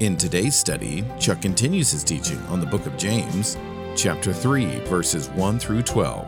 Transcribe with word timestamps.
In 0.00 0.16
today's 0.16 0.54
study, 0.54 1.04
Chuck 1.18 1.42
continues 1.42 1.90
his 1.90 2.04
teaching 2.04 2.38
on 2.42 2.60
the 2.60 2.66
book 2.66 2.86
of 2.86 2.96
James, 2.96 3.56
chapter 3.96 4.32
3, 4.32 4.78
verses 4.84 5.28
1 5.30 5.58
through 5.58 5.82
12. 5.82 6.24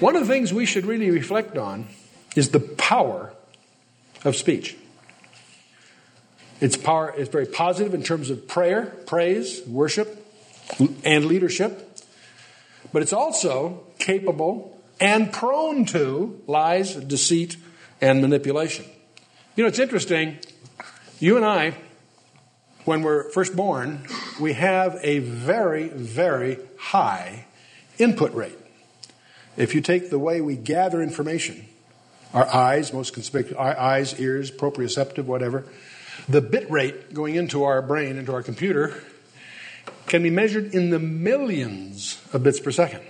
One 0.00 0.16
of 0.16 0.26
the 0.26 0.26
things 0.26 0.52
we 0.52 0.66
should 0.66 0.84
really 0.84 1.12
reflect 1.12 1.56
on 1.56 1.86
is 2.34 2.50
the 2.50 2.58
power 2.58 3.32
of 4.24 4.34
speech. 4.34 4.76
Its 6.60 6.76
power 6.76 7.14
is 7.16 7.28
very 7.28 7.46
positive 7.46 7.94
in 7.94 8.02
terms 8.02 8.30
of 8.30 8.48
prayer, 8.48 8.86
praise, 9.06 9.64
worship, 9.64 10.26
and 11.04 11.26
leadership. 11.26 11.85
But 12.92 13.02
it's 13.02 13.12
also 13.12 13.84
capable 13.98 14.80
and 15.00 15.32
prone 15.32 15.84
to 15.86 16.42
lies, 16.46 16.94
deceit, 16.94 17.56
and 18.00 18.20
manipulation. 18.20 18.84
You 19.54 19.64
know, 19.64 19.68
it's 19.68 19.78
interesting. 19.78 20.38
You 21.18 21.36
and 21.36 21.44
I, 21.44 21.74
when 22.84 23.02
we're 23.02 23.30
first 23.30 23.56
born, 23.56 24.06
we 24.40 24.52
have 24.52 24.98
a 25.02 25.18
very, 25.18 25.88
very 25.88 26.58
high 26.78 27.46
input 27.98 28.32
rate. 28.34 28.58
If 29.56 29.74
you 29.74 29.80
take 29.80 30.10
the 30.10 30.18
way 30.18 30.40
we 30.40 30.56
gather 30.56 31.02
information, 31.02 31.66
our 32.34 32.46
eyes, 32.46 32.92
most 32.92 33.14
conspicuous, 33.14 33.58
eyes, 33.58 34.20
ears, 34.20 34.50
proprioceptive, 34.50 35.24
whatever, 35.24 35.64
the 36.28 36.42
bit 36.42 36.70
rate 36.70 37.14
going 37.14 37.34
into 37.34 37.64
our 37.64 37.80
brain, 37.80 38.18
into 38.18 38.32
our 38.32 38.42
computer, 38.42 39.02
can 40.06 40.22
be 40.22 40.30
measured 40.30 40.74
in 40.74 40.90
the 40.90 40.98
millions 40.98 42.20
of 42.32 42.42
bits 42.42 42.60
per 42.60 42.70
second. 42.70 43.02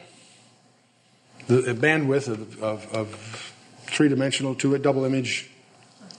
The 1.47 1.75
bandwidth 1.75 2.29
of, 2.29 2.63
of, 2.63 2.93
of 2.93 3.55
three 3.83 4.09
dimensional 4.09 4.55
to 4.57 4.75
a 4.75 4.79
double 4.79 5.05
image 5.05 5.51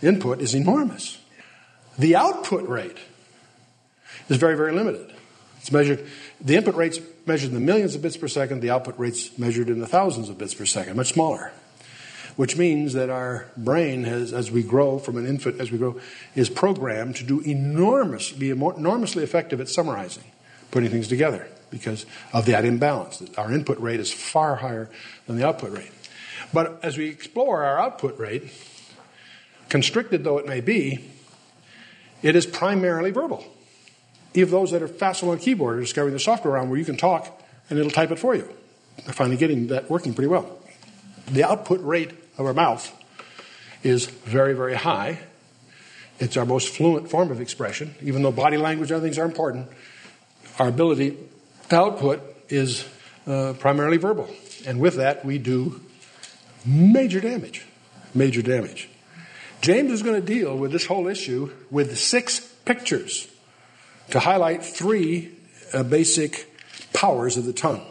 input 0.01 0.41
is 0.41 0.55
enormous. 0.55 1.19
The 1.99 2.15
output 2.15 2.67
rate 2.67 2.97
is 4.29 4.37
very, 4.37 4.55
very 4.55 4.71
limited. 4.71 5.13
It's 5.59 5.71
measured, 5.71 6.05
the 6.39 6.55
input 6.55 6.75
rate's 6.75 6.99
measured 7.25 7.49
in 7.49 7.55
the 7.55 7.61
millions 7.61 7.95
of 7.95 8.01
bits 8.01 8.15
per 8.15 8.27
second, 8.27 8.61
the 8.61 8.69
output 8.69 8.97
rate's 8.97 9.37
measured 9.37 9.69
in 9.69 9.79
the 9.79 9.87
thousands 9.87 10.29
of 10.29 10.37
bits 10.37 10.53
per 10.53 10.65
second, 10.65 10.95
much 10.95 11.13
smaller. 11.13 11.51
Which 12.37 12.55
means 12.55 12.93
that 12.93 13.09
our 13.09 13.47
brain 13.57 14.03
has, 14.03 14.31
as 14.31 14.51
we 14.51 14.61
grow 14.61 14.99
from 14.99 15.17
an 15.17 15.25
infant, 15.25 15.59
as 15.59 15.71
we 15.71 15.79
grow, 15.79 15.99
is 16.35 16.49
programmed 16.49 17.15
to 17.17 17.23
do 17.23 17.41
enormous, 17.41 18.31
be 18.31 18.51
enormously 18.51 19.23
effective 19.23 19.59
at 19.59 19.67
summarizing, 19.67 20.23
putting 20.71 20.89
things 20.89 21.07
together 21.07 21.47
because 21.69 22.05
of 22.33 22.45
that 22.45 22.65
imbalance. 22.65 23.21
Our 23.37 23.51
input 23.51 23.79
rate 23.79 23.99
is 23.99 24.11
far 24.11 24.55
higher 24.57 24.89
than 25.25 25.37
the 25.37 25.47
output 25.47 25.71
rate. 25.71 25.91
But 26.53 26.79
as 26.83 26.97
we 26.97 27.09
explore 27.09 27.63
our 27.63 27.79
output 27.79 28.17
rate, 28.17 28.51
constricted 29.69 30.23
though 30.23 30.37
it 30.37 30.47
may 30.47 30.61
be, 30.61 30.99
it 32.21 32.35
is 32.35 32.45
primarily 32.45 33.11
verbal. 33.11 33.45
Even 34.33 34.51
those 34.51 34.71
that 34.71 34.81
are 34.81 34.87
fast 34.87 35.23
on 35.23 35.37
keyboard 35.39 35.77
are 35.77 35.81
discovering 35.81 36.13
the 36.13 36.19
software 36.19 36.53
around 36.53 36.69
where 36.69 36.79
you 36.79 36.85
can 36.85 36.97
talk 36.97 37.41
and 37.69 37.77
it'll 37.77 37.91
type 37.91 38.11
it 38.11 38.19
for 38.19 38.35
you. 38.35 38.47
They're 39.03 39.13
finally 39.13 39.37
getting 39.37 39.67
that 39.67 39.89
working 39.89 40.13
pretty 40.13 40.27
well. 40.27 40.59
The 41.27 41.43
output 41.43 41.81
rate 41.81 42.11
of 42.37 42.45
our 42.45 42.53
mouth 42.53 42.93
is 43.83 44.05
very, 44.05 44.53
very 44.53 44.75
high. 44.75 45.19
It's 46.19 46.37
our 46.37 46.45
most 46.45 46.69
fluent 46.69 47.09
form 47.09 47.31
of 47.31 47.41
expression. 47.41 47.93
Even 48.01 48.23
though 48.23 48.31
body 48.31 48.57
language 48.57 48.89
and 48.89 48.97
other 48.97 49.05
things 49.05 49.19
are 49.19 49.25
important, 49.25 49.67
our 50.59 50.67
ability 50.67 51.17
output 51.71 52.21
is 52.49 52.87
uh, 53.25 53.53
primarily 53.59 53.97
verbal. 53.97 54.27
And 54.65 54.79
with 54.79 54.95
that, 54.95 55.23
we 55.23 55.37
do 55.37 55.81
major 56.65 57.19
damage. 57.19 57.65
Major 58.13 58.41
damage. 58.41 58.89
James 59.61 59.91
is 59.91 60.03
going 60.03 60.19
to 60.19 60.25
deal 60.25 60.57
with 60.57 60.71
this 60.71 60.85
whole 60.85 61.07
issue 61.07 61.51
with 61.69 61.97
six 61.97 62.39
pictures 62.65 63.27
to 64.11 64.19
highlight 64.19 64.63
three 64.63 65.31
uh, 65.73 65.83
basic 65.83 66.53
powers 66.93 67.37
of 67.37 67.45
the 67.45 67.53
tongue. 67.53 67.85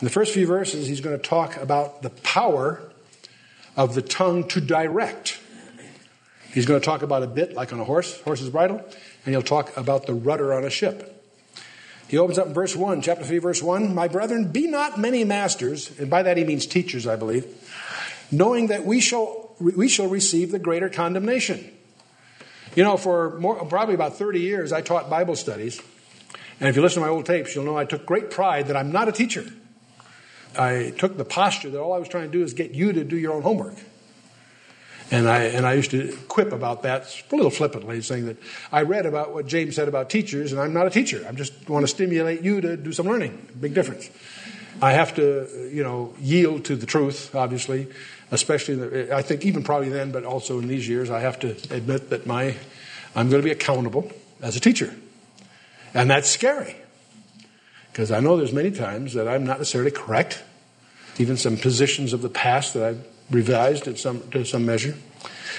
In 0.00 0.06
the 0.06 0.10
first 0.10 0.32
few 0.32 0.46
verses, 0.46 0.88
he's 0.88 1.00
going 1.00 1.16
to 1.16 1.22
talk 1.22 1.56
about 1.56 2.02
the 2.02 2.10
power 2.10 2.82
of 3.76 3.94
the 3.94 4.02
tongue 4.02 4.48
to 4.48 4.60
direct. 4.60 5.38
He's 6.52 6.66
going 6.66 6.80
to 6.80 6.84
talk 6.84 7.02
about 7.02 7.22
a 7.22 7.26
bit 7.26 7.54
like 7.54 7.72
on 7.72 7.80
a 7.80 7.84
horse, 7.84 8.20
horse's 8.22 8.50
bridle, 8.50 8.78
and 9.24 9.34
he'll 9.34 9.42
talk 9.42 9.76
about 9.76 10.06
the 10.06 10.14
rudder 10.14 10.52
on 10.52 10.64
a 10.64 10.70
ship. 10.70 11.21
He 12.12 12.18
opens 12.18 12.38
up 12.38 12.46
in 12.46 12.52
verse 12.52 12.76
1, 12.76 13.00
chapter 13.00 13.24
3, 13.24 13.38
verse 13.38 13.62
1 13.62 13.94
My 13.94 14.06
brethren, 14.06 14.52
be 14.52 14.66
not 14.66 14.98
many 14.98 15.24
masters, 15.24 15.98
and 15.98 16.10
by 16.10 16.22
that 16.22 16.36
he 16.36 16.44
means 16.44 16.66
teachers, 16.66 17.06
I 17.06 17.16
believe, 17.16 17.46
knowing 18.30 18.66
that 18.66 18.84
we 18.84 19.00
shall, 19.00 19.56
we 19.58 19.88
shall 19.88 20.08
receive 20.08 20.52
the 20.52 20.58
greater 20.58 20.90
condemnation. 20.90 21.72
You 22.76 22.84
know, 22.84 22.98
for 22.98 23.38
more, 23.38 23.64
probably 23.64 23.94
about 23.94 24.18
30 24.18 24.40
years, 24.40 24.74
I 24.74 24.82
taught 24.82 25.08
Bible 25.08 25.36
studies. 25.36 25.80
And 26.60 26.68
if 26.68 26.76
you 26.76 26.82
listen 26.82 27.00
to 27.00 27.08
my 27.08 27.10
old 27.10 27.24
tapes, 27.24 27.54
you'll 27.54 27.64
know 27.64 27.78
I 27.78 27.86
took 27.86 28.04
great 28.04 28.30
pride 28.30 28.66
that 28.66 28.76
I'm 28.76 28.92
not 28.92 29.08
a 29.08 29.12
teacher. 29.12 29.46
I 30.54 30.92
took 30.98 31.16
the 31.16 31.24
posture 31.24 31.70
that 31.70 31.80
all 31.80 31.94
I 31.94 31.98
was 31.98 32.08
trying 32.08 32.30
to 32.30 32.38
do 32.38 32.44
is 32.44 32.52
get 32.52 32.72
you 32.72 32.92
to 32.92 33.04
do 33.04 33.16
your 33.16 33.32
own 33.32 33.40
homework. 33.40 33.76
And 35.12 35.28
I, 35.28 35.42
and 35.42 35.66
I 35.66 35.74
used 35.74 35.90
to 35.90 36.16
quip 36.26 36.52
about 36.52 36.84
that 36.84 37.22
a 37.30 37.36
little 37.36 37.50
flippantly, 37.50 38.00
saying 38.00 38.24
that 38.26 38.38
I 38.72 38.80
read 38.80 39.04
about 39.04 39.34
what 39.34 39.46
James 39.46 39.76
said 39.76 39.86
about 39.86 40.08
teachers, 40.08 40.52
and 40.52 40.60
I'm 40.60 40.72
not 40.72 40.86
a 40.86 40.90
teacher. 40.90 41.22
I 41.28 41.32
just 41.32 41.68
want 41.68 41.82
to 41.82 41.86
stimulate 41.86 42.40
you 42.40 42.62
to 42.62 42.78
do 42.78 42.92
some 42.92 43.06
learning. 43.06 43.46
Big 43.60 43.74
difference. 43.74 44.08
I 44.80 44.92
have 44.92 45.14
to, 45.16 45.68
you 45.70 45.82
know, 45.82 46.14
yield 46.18 46.64
to 46.64 46.76
the 46.76 46.86
truth, 46.86 47.34
obviously, 47.34 47.88
especially, 48.30 48.76
the, 48.76 49.14
I 49.14 49.20
think 49.20 49.44
even 49.44 49.62
probably 49.62 49.90
then, 49.90 50.12
but 50.12 50.24
also 50.24 50.58
in 50.58 50.66
these 50.66 50.88
years, 50.88 51.10
I 51.10 51.20
have 51.20 51.38
to 51.40 51.50
admit 51.70 52.08
that 52.08 52.26
my, 52.26 52.56
I'm 53.14 53.28
going 53.28 53.42
to 53.42 53.46
be 53.46 53.52
accountable 53.52 54.10
as 54.40 54.56
a 54.56 54.60
teacher. 54.60 54.94
And 55.92 56.08
that's 56.08 56.30
scary. 56.30 56.74
Because 57.92 58.10
I 58.10 58.20
know 58.20 58.38
there's 58.38 58.54
many 58.54 58.70
times 58.70 59.12
that 59.12 59.28
I'm 59.28 59.44
not 59.44 59.58
necessarily 59.58 59.90
correct, 59.90 60.42
even 61.18 61.36
some 61.36 61.58
positions 61.58 62.14
of 62.14 62.22
the 62.22 62.30
past 62.30 62.72
that 62.72 62.82
I've 62.82 63.06
revised 63.32 63.86
in 63.86 63.96
some, 63.96 64.28
to 64.30 64.44
some 64.44 64.64
measure. 64.64 64.96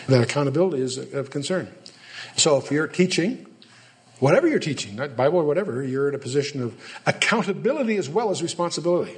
That 0.08 0.22
accountability 0.22 0.82
is 0.82 0.98
of 0.98 1.30
concern. 1.30 1.70
So 2.36 2.58
if 2.58 2.72
you're 2.72 2.88
teaching, 2.88 3.46
whatever 4.20 4.48
you're 4.48 4.60
teaching, 4.60 4.96
not 4.96 5.16
Bible 5.16 5.40
or 5.40 5.44
whatever, 5.44 5.84
you're 5.84 6.10
in 6.10 6.16
a 6.16 6.20
position 6.20 6.62
of 6.62 6.76
accountability 7.06 7.98
as 7.98 8.10
well 8.10 8.30
as 8.30 8.42
responsibility. 8.42 9.18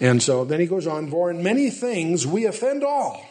And 0.00 0.22
so 0.22 0.44
then 0.44 0.60
he 0.60 0.66
goes 0.66 0.86
on, 0.86 1.10
for 1.10 1.30
in 1.30 1.42
many 1.42 1.70
things 1.70 2.26
we 2.26 2.46
offend 2.46 2.82
all. 2.82 3.24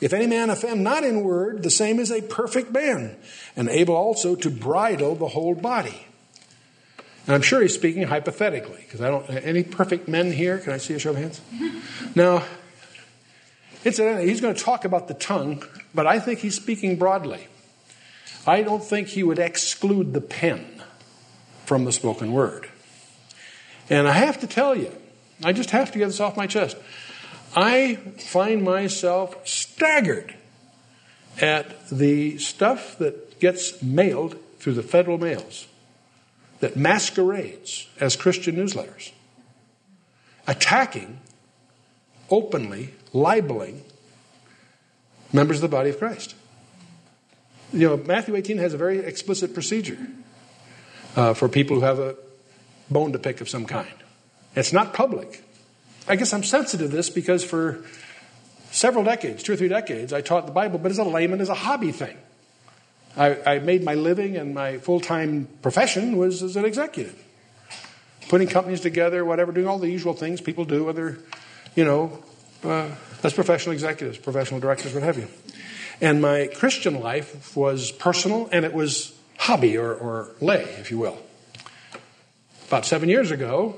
If 0.00 0.12
any 0.12 0.26
man 0.26 0.50
offend 0.50 0.82
not 0.82 1.04
in 1.04 1.22
word, 1.22 1.62
the 1.62 1.70
same 1.70 1.98
is 1.98 2.10
a 2.10 2.22
perfect 2.22 2.72
man, 2.72 3.16
and 3.56 3.68
able 3.68 3.94
also 3.94 4.34
to 4.36 4.50
bridle 4.50 5.14
the 5.14 5.28
whole 5.28 5.54
body. 5.54 6.06
And 7.26 7.36
I'm 7.36 7.42
sure 7.42 7.62
he's 7.62 7.74
speaking 7.74 8.02
hypothetically, 8.04 8.82
because 8.84 9.00
I 9.00 9.08
don't, 9.08 9.28
any 9.30 9.62
perfect 9.62 10.08
men 10.08 10.32
here? 10.32 10.58
Can 10.58 10.72
I 10.72 10.78
see 10.78 10.94
a 10.94 10.98
show 10.98 11.10
of 11.10 11.16
hands? 11.16 11.40
now, 12.16 12.44
incidentally, 13.84 14.28
he's 14.28 14.40
going 14.40 14.54
to 14.54 14.62
talk 14.62 14.84
about 14.84 15.08
the 15.08 15.14
tongue, 15.14 15.64
but 15.94 16.06
I 16.06 16.18
think 16.18 16.40
he's 16.40 16.54
speaking 16.54 16.96
broadly. 16.96 17.46
I 18.46 18.62
don't 18.62 18.82
think 18.82 19.08
he 19.08 19.22
would 19.22 19.38
exclude 19.38 20.12
the 20.12 20.20
pen 20.20 20.82
from 21.64 21.84
the 21.84 21.92
spoken 21.92 22.32
word. 22.32 22.68
And 23.88 24.08
I 24.08 24.12
have 24.12 24.40
to 24.40 24.46
tell 24.46 24.76
you, 24.76 24.92
I 25.44 25.52
just 25.52 25.70
have 25.70 25.92
to 25.92 25.98
get 25.98 26.06
this 26.06 26.20
off 26.20 26.36
my 26.36 26.46
chest. 26.46 26.76
I 27.54 27.96
find 28.18 28.62
myself 28.62 29.46
staggered 29.46 30.34
at 31.40 31.88
the 31.88 32.38
stuff 32.38 32.98
that 32.98 33.38
gets 33.40 33.82
mailed 33.82 34.36
through 34.58 34.74
the 34.74 34.82
federal 34.82 35.18
mails 35.18 35.66
that 36.60 36.76
masquerades 36.76 37.88
as 38.00 38.14
Christian 38.16 38.56
newsletters, 38.56 39.10
attacking, 40.46 41.18
openly 42.30 42.94
libeling 43.12 43.82
members 45.32 45.58
of 45.58 45.62
the 45.62 45.74
body 45.74 45.90
of 45.90 45.98
Christ. 45.98 46.34
You 47.72 47.88
know, 47.88 47.96
Matthew 47.96 48.36
18 48.36 48.58
has 48.58 48.74
a 48.74 48.76
very 48.76 48.98
explicit 48.98 49.54
procedure 49.54 49.98
uh, 51.16 51.34
for 51.34 51.48
people 51.48 51.76
who 51.76 51.82
have 51.82 51.98
a 51.98 52.16
bone 52.90 53.12
to 53.12 53.18
pick 53.18 53.40
of 53.40 53.48
some 53.48 53.64
kind. 53.64 53.92
It's 54.54 54.72
not 54.72 54.92
public. 54.92 55.42
I 56.06 56.16
guess 56.16 56.32
I'm 56.32 56.42
sensitive 56.42 56.90
to 56.90 56.96
this 56.96 57.08
because 57.08 57.44
for 57.44 57.82
several 58.70 59.04
decades, 59.04 59.42
two 59.42 59.52
or 59.52 59.56
three 59.56 59.68
decades, 59.68 60.12
I 60.12 60.20
taught 60.20 60.46
the 60.46 60.52
Bible, 60.52 60.78
but 60.78 60.90
as 60.90 60.98
a 60.98 61.04
layman, 61.04 61.40
as 61.40 61.48
a 61.48 61.54
hobby 61.54 61.92
thing. 61.92 62.16
I, 63.16 63.54
I 63.54 63.58
made 63.58 63.84
my 63.84 63.94
living 63.94 64.36
and 64.36 64.54
my 64.54 64.78
full 64.78 65.00
time 65.00 65.48
profession 65.60 66.16
was 66.16 66.42
as 66.42 66.56
an 66.56 66.64
executive, 66.64 67.22
putting 68.28 68.48
companies 68.48 68.80
together, 68.80 69.24
whatever, 69.24 69.52
doing 69.52 69.66
all 69.66 69.78
the 69.78 69.90
usual 69.90 70.14
things 70.14 70.40
people 70.40 70.64
do, 70.64 70.84
whether, 70.84 71.18
you 71.76 71.84
know, 71.84 72.22
uh, 72.64 72.88
as 73.22 73.32
professional 73.32 73.72
executives, 73.72 74.18
professional 74.18 74.60
directors, 74.60 74.94
what 74.94 75.02
have 75.02 75.18
you. 75.18 75.28
And 76.00 76.20
my 76.20 76.48
Christian 76.54 77.00
life 77.00 77.56
was 77.56 77.92
personal 77.92 78.48
and 78.50 78.64
it 78.64 78.72
was 78.72 79.14
hobby 79.38 79.76
or, 79.76 79.94
or 79.94 80.30
lay, 80.40 80.62
if 80.62 80.90
you 80.90 80.98
will. 80.98 81.18
About 82.68 82.86
seven 82.86 83.08
years 83.08 83.30
ago, 83.30 83.76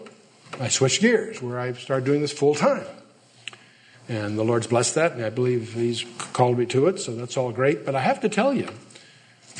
I 0.61 0.69
switched 0.69 1.01
gears 1.01 1.43
where 1.43 1.59
I 1.59 1.73
started 1.73 2.05
doing 2.05 2.21
this 2.21 2.33
full 2.33 2.55
time. 2.55 2.87
And 4.09 4.39
the 4.39 4.45
Lord's 4.45 4.67
blessed 4.67 4.97
that, 4.97 5.13
and 5.13 5.25
I 5.25 5.31
believe 5.31 5.73
He's 5.73 6.05
called 6.33 6.59
me 6.59 6.67
to 6.67 6.87
it, 6.89 7.01
so 7.01 7.15
that's 7.15 7.37
all 7.37 7.53
great. 7.53 7.87
But 7.87 7.95
I 7.95 8.01
have 8.01 8.21
to 8.21 8.29
tell 8.29 8.53
you, 8.53 8.69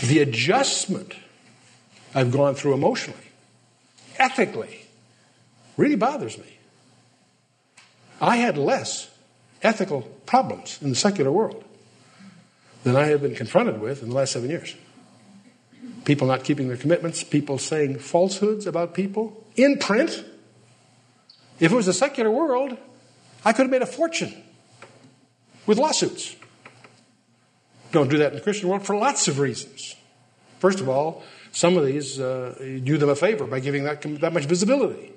the 0.03 0.21
adjustment 0.21 1.15
I've 2.15 2.31
gone 2.31 2.55
through 2.55 2.75
emotionally, 2.75 3.19
ethically, 4.19 4.87
really 5.77 5.97
bothers 5.97 6.39
me. 6.39 6.59
I 8.21 8.37
had 8.37 8.57
less 8.57 9.11
ethical 9.65 10.03
problems 10.27 10.79
in 10.83 10.91
the 10.91 10.95
secular 10.95 11.33
world 11.33 11.65
than 12.85 12.95
I 12.95 13.07
have 13.07 13.23
been 13.23 13.35
confronted 13.35 13.81
with 13.81 14.03
in 14.03 14.11
the 14.11 14.15
last 14.15 14.33
seven 14.33 14.51
years. 14.51 14.77
People 16.05 16.27
not 16.27 16.45
keeping 16.45 16.69
their 16.69 16.77
commitments, 16.77 17.25
people 17.25 17.59
saying 17.59 17.99
falsehoods 17.99 18.67
about 18.67 18.93
people 18.93 19.43
in 19.57 19.79
print. 19.79 20.23
If 21.59 21.73
it 21.73 21.75
was 21.75 21.89
a 21.89 21.95
secular 21.95 22.31
world, 22.31 22.77
I 23.45 23.53
could 23.53 23.63
have 23.63 23.71
made 23.71 23.83
a 23.83 23.87
fortune 23.87 24.35
with 25.67 25.79
lawsuits. 25.79 26.37
Don't 27.91 28.11
do 28.11 28.19
that 28.19 28.33
in 28.33 28.35
the 28.35 28.41
Christian 28.41 28.69
world 28.69 28.85
for 28.85 28.97
lots 28.97 29.29
of 29.29 29.39
reasons. 29.39 29.95
First 30.59 30.81
of 30.81 30.89
all, 30.89 31.23
some 31.53 31.77
of 31.77 31.87
these 31.87 32.21
uh, 32.21 32.55
do 32.83 32.99
them 32.99 33.09
a 33.09 33.15
favor 33.15 33.47
by 33.47 33.61
giving 33.61 33.85
that, 33.85 34.03
that 34.21 34.33
much 34.33 34.45
visibility. 34.45 35.13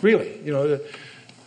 Really, 0.00 0.40
you 0.42 0.52
know. 0.52 0.80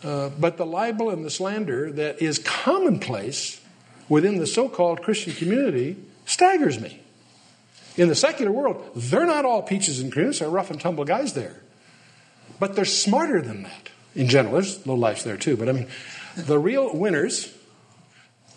Uh, 0.03 0.29
but 0.37 0.57
the 0.57 0.65
libel 0.65 1.09
and 1.09 1.23
the 1.23 1.29
slander 1.29 1.91
that 1.91 2.21
is 2.21 2.39
commonplace 2.39 3.61
within 4.09 4.37
the 4.37 4.47
so 4.47 4.67
called 4.67 5.01
Christian 5.01 5.33
community 5.33 5.97
staggers 6.25 6.79
me. 6.79 6.99
In 7.95 8.09
the 8.09 8.15
secular 8.15 8.51
world, 8.51 8.91
they're 8.95 9.25
not 9.25 9.45
all 9.45 9.61
peaches 9.61 9.99
and 9.99 10.11
cream, 10.11 10.31
they're 10.31 10.49
rough 10.49 10.71
and 10.71 10.81
tumble 10.81 11.05
guys 11.05 11.33
there. 11.33 11.61
But 12.59 12.75
they're 12.75 12.85
smarter 12.85 13.41
than 13.41 13.63
that 13.63 13.89
in 14.15 14.27
general. 14.27 14.55
There's 14.55 14.85
low 14.85 14.95
lifes 14.95 15.23
there 15.23 15.37
too. 15.37 15.57
But 15.57 15.69
I 15.69 15.71
mean, 15.71 15.87
the 16.35 16.59
real 16.59 16.95
winners 16.95 17.55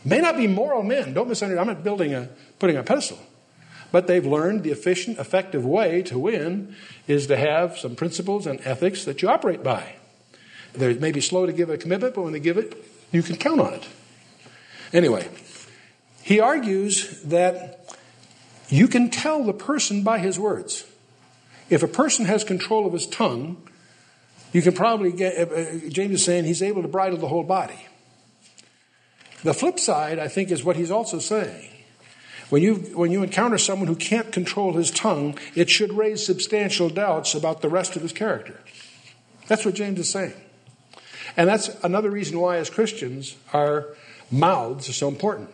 may 0.04 0.20
not 0.20 0.36
be 0.36 0.46
moral 0.46 0.82
men. 0.82 1.12
Don't 1.12 1.28
misunderstand. 1.28 1.60
I'm 1.60 1.74
not 1.74 1.84
building 1.84 2.14
a, 2.14 2.28
putting 2.58 2.76
a 2.76 2.82
pedestal. 2.82 3.18
But 3.92 4.06
they've 4.06 4.26
learned 4.26 4.62
the 4.62 4.72
efficient, 4.72 5.18
effective 5.18 5.64
way 5.64 6.02
to 6.02 6.18
win 6.18 6.74
is 7.06 7.28
to 7.28 7.36
have 7.36 7.78
some 7.78 7.94
principles 7.94 8.46
and 8.46 8.60
ethics 8.64 9.04
that 9.04 9.22
you 9.22 9.28
operate 9.28 9.62
by. 9.62 9.96
They 10.76 10.94
may 10.94 11.12
be 11.12 11.20
slow 11.20 11.46
to 11.46 11.52
give 11.52 11.70
a 11.70 11.78
commitment, 11.78 12.14
but 12.14 12.22
when 12.22 12.32
they 12.32 12.40
give 12.40 12.58
it, 12.58 12.76
you 13.12 13.22
can 13.22 13.36
count 13.36 13.60
on 13.60 13.74
it. 13.74 13.86
Anyway, 14.92 15.28
he 16.22 16.40
argues 16.40 17.22
that 17.22 17.94
you 18.68 18.88
can 18.88 19.10
tell 19.10 19.44
the 19.44 19.52
person 19.52 20.02
by 20.02 20.18
his 20.18 20.38
words. 20.38 20.84
If 21.70 21.82
a 21.82 21.88
person 21.88 22.26
has 22.26 22.44
control 22.44 22.86
of 22.86 22.92
his 22.92 23.06
tongue, 23.06 23.56
you 24.52 24.62
can 24.62 24.72
probably 24.72 25.12
get, 25.12 25.36
uh, 25.36 25.54
uh, 25.54 25.88
James 25.88 26.14
is 26.14 26.24
saying 26.24 26.44
he's 26.44 26.62
able 26.62 26.82
to 26.82 26.88
bridle 26.88 27.18
the 27.18 27.28
whole 27.28 27.42
body. 27.42 27.86
The 29.42 29.54
flip 29.54 29.78
side, 29.78 30.18
I 30.18 30.28
think, 30.28 30.50
is 30.50 30.64
what 30.64 30.76
he's 30.76 30.90
also 30.90 31.18
saying. 31.18 31.70
When 32.48 32.62
you, 32.62 32.76
when 32.94 33.10
you 33.10 33.22
encounter 33.22 33.58
someone 33.58 33.88
who 33.88 33.96
can't 33.96 34.32
control 34.32 34.74
his 34.74 34.90
tongue, 34.90 35.36
it 35.54 35.68
should 35.68 35.92
raise 35.92 36.24
substantial 36.24 36.88
doubts 36.88 37.34
about 37.34 37.60
the 37.60 37.68
rest 37.68 37.96
of 37.96 38.02
his 38.02 38.12
character. 38.12 38.60
That's 39.48 39.64
what 39.64 39.74
James 39.74 39.98
is 39.98 40.10
saying. 40.10 40.34
And 41.36 41.48
that's 41.48 41.68
another 41.84 42.10
reason 42.10 42.40
why, 42.40 42.56
as 42.56 42.70
Christians, 42.70 43.36
our 43.52 43.88
mouths 44.30 44.88
are 44.88 44.94
so 44.94 45.08
important. 45.08 45.50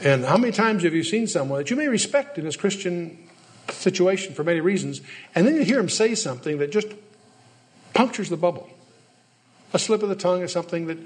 And 0.00 0.24
how 0.24 0.36
many 0.36 0.52
times 0.52 0.82
have 0.82 0.94
you 0.94 1.02
seen 1.02 1.26
someone 1.26 1.58
that 1.58 1.70
you 1.70 1.76
may 1.76 1.88
respect 1.88 2.38
in 2.38 2.44
this 2.44 2.56
Christian 2.56 3.18
situation 3.70 4.34
for 4.34 4.44
many 4.44 4.60
reasons, 4.60 5.00
and 5.34 5.46
then 5.46 5.56
you 5.56 5.64
hear 5.64 5.78
him 5.78 5.88
say 5.88 6.14
something 6.14 6.58
that 6.58 6.70
just 6.70 6.88
punctures 7.94 8.28
the 8.28 8.36
bubble? 8.36 8.68
A 9.72 9.78
slip 9.78 10.02
of 10.02 10.08
the 10.08 10.16
tongue 10.16 10.42
or 10.42 10.48
something 10.48 10.86
that 10.86 10.98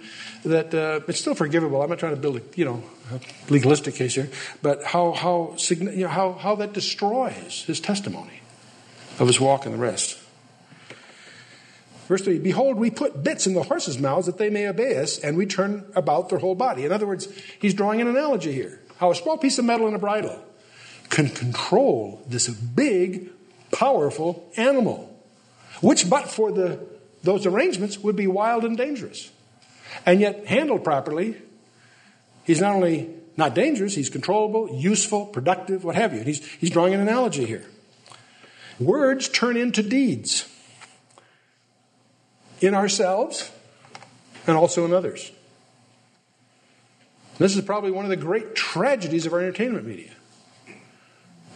that 0.45 0.75
uh, 0.75 1.01
it's 1.09 1.19
still 1.19 1.35
forgivable. 1.35 1.83
I'm 1.83 1.89
not 1.89 1.99
trying 1.99 2.15
to 2.15 2.21
build 2.21 2.37
a 2.37 2.43
you 2.55 2.65
know 2.65 2.83
a 3.13 3.21
legalistic 3.51 3.95
case 3.95 4.15
here, 4.15 4.29
but 4.63 4.85
how 4.85 5.13
how 5.13 5.57
you 5.69 6.03
know, 6.03 6.09
how 6.09 6.33
how 6.35 6.55
that 6.57 6.73
destroys 6.73 7.65
his 7.65 7.81
testimony 7.81 8.43
of 9.19 9.27
his 9.27 9.41
walk 9.41 9.67
and 9.67 9.75
the 9.75 9.79
rest. 9.79 10.20
Verse 12.11 12.23
3 12.23 12.41
Behold, 12.41 12.77
we 12.77 12.91
put 12.91 13.23
bits 13.23 13.47
in 13.47 13.55
the 13.55 13.63
horses' 13.63 14.01
mouths 14.01 14.27
that 14.27 14.37
they 14.37 14.51
may 14.51 14.67
obey 14.67 14.97
us, 14.97 15.21
and 15.21 15.37
we 15.37 15.47
turn 15.47 15.87
about 15.95 16.29
their 16.29 16.41
whole 16.41 16.57
body. 16.57 16.85
In 16.85 16.91
other 16.91 17.07
words, 17.07 17.29
he's 17.61 17.73
drawing 17.73 18.01
an 18.01 18.09
analogy 18.09 18.53
here. 18.53 18.81
How 18.99 19.13
a 19.13 19.15
small 19.15 19.39
piece 19.39 19.59
of 19.59 19.65
metal 19.65 19.87
in 19.87 19.95
a 19.95 19.99
bridle 19.99 20.45
can 21.09 21.29
control 21.29 22.21
this 22.27 22.49
big, 22.49 23.31
powerful 23.71 24.51
animal, 24.57 25.17
which, 25.83 26.11
but 26.11 26.29
for 26.29 26.51
the, 26.51 26.85
those 27.23 27.47
arrangements, 27.47 28.01
would 28.01 28.17
be 28.17 28.27
wild 28.27 28.65
and 28.65 28.77
dangerous. 28.77 29.31
And 30.05 30.21
yet, 30.21 30.47
handled 30.47 30.83
properly, 30.83 31.37
he's 32.43 32.61
not 32.61 32.75
only 32.75 33.09
not 33.37 33.55
dangerous, 33.55 33.95
he's 33.95 34.11
controllable, 34.11 34.69
useful, 34.75 35.27
productive, 35.27 35.85
what 35.85 35.95
have 35.95 36.13
you. 36.13 36.25
He's, 36.25 36.45
he's 36.57 36.71
drawing 36.71 36.93
an 36.93 36.99
analogy 36.99 37.45
here. 37.45 37.67
Words 38.81 39.29
turn 39.29 39.57
into 39.57 39.85
deeds 39.85 40.49
in 42.61 42.75
ourselves 42.75 43.51
and 44.47 44.57
also 44.57 44.85
in 44.85 44.93
others. 44.93 45.31
This 47.39 47.57
is 47.57 47.65
probably 47.65 47.91
one 47.91 48.05
of 48.05 48.11
the 48.11 48.17
great 48.17 48.55
tragedies 48.55 49.25
of 49.25 49.33
our 49.33 49.41
entertainment 49.41 49.87
media. 49.87 50.11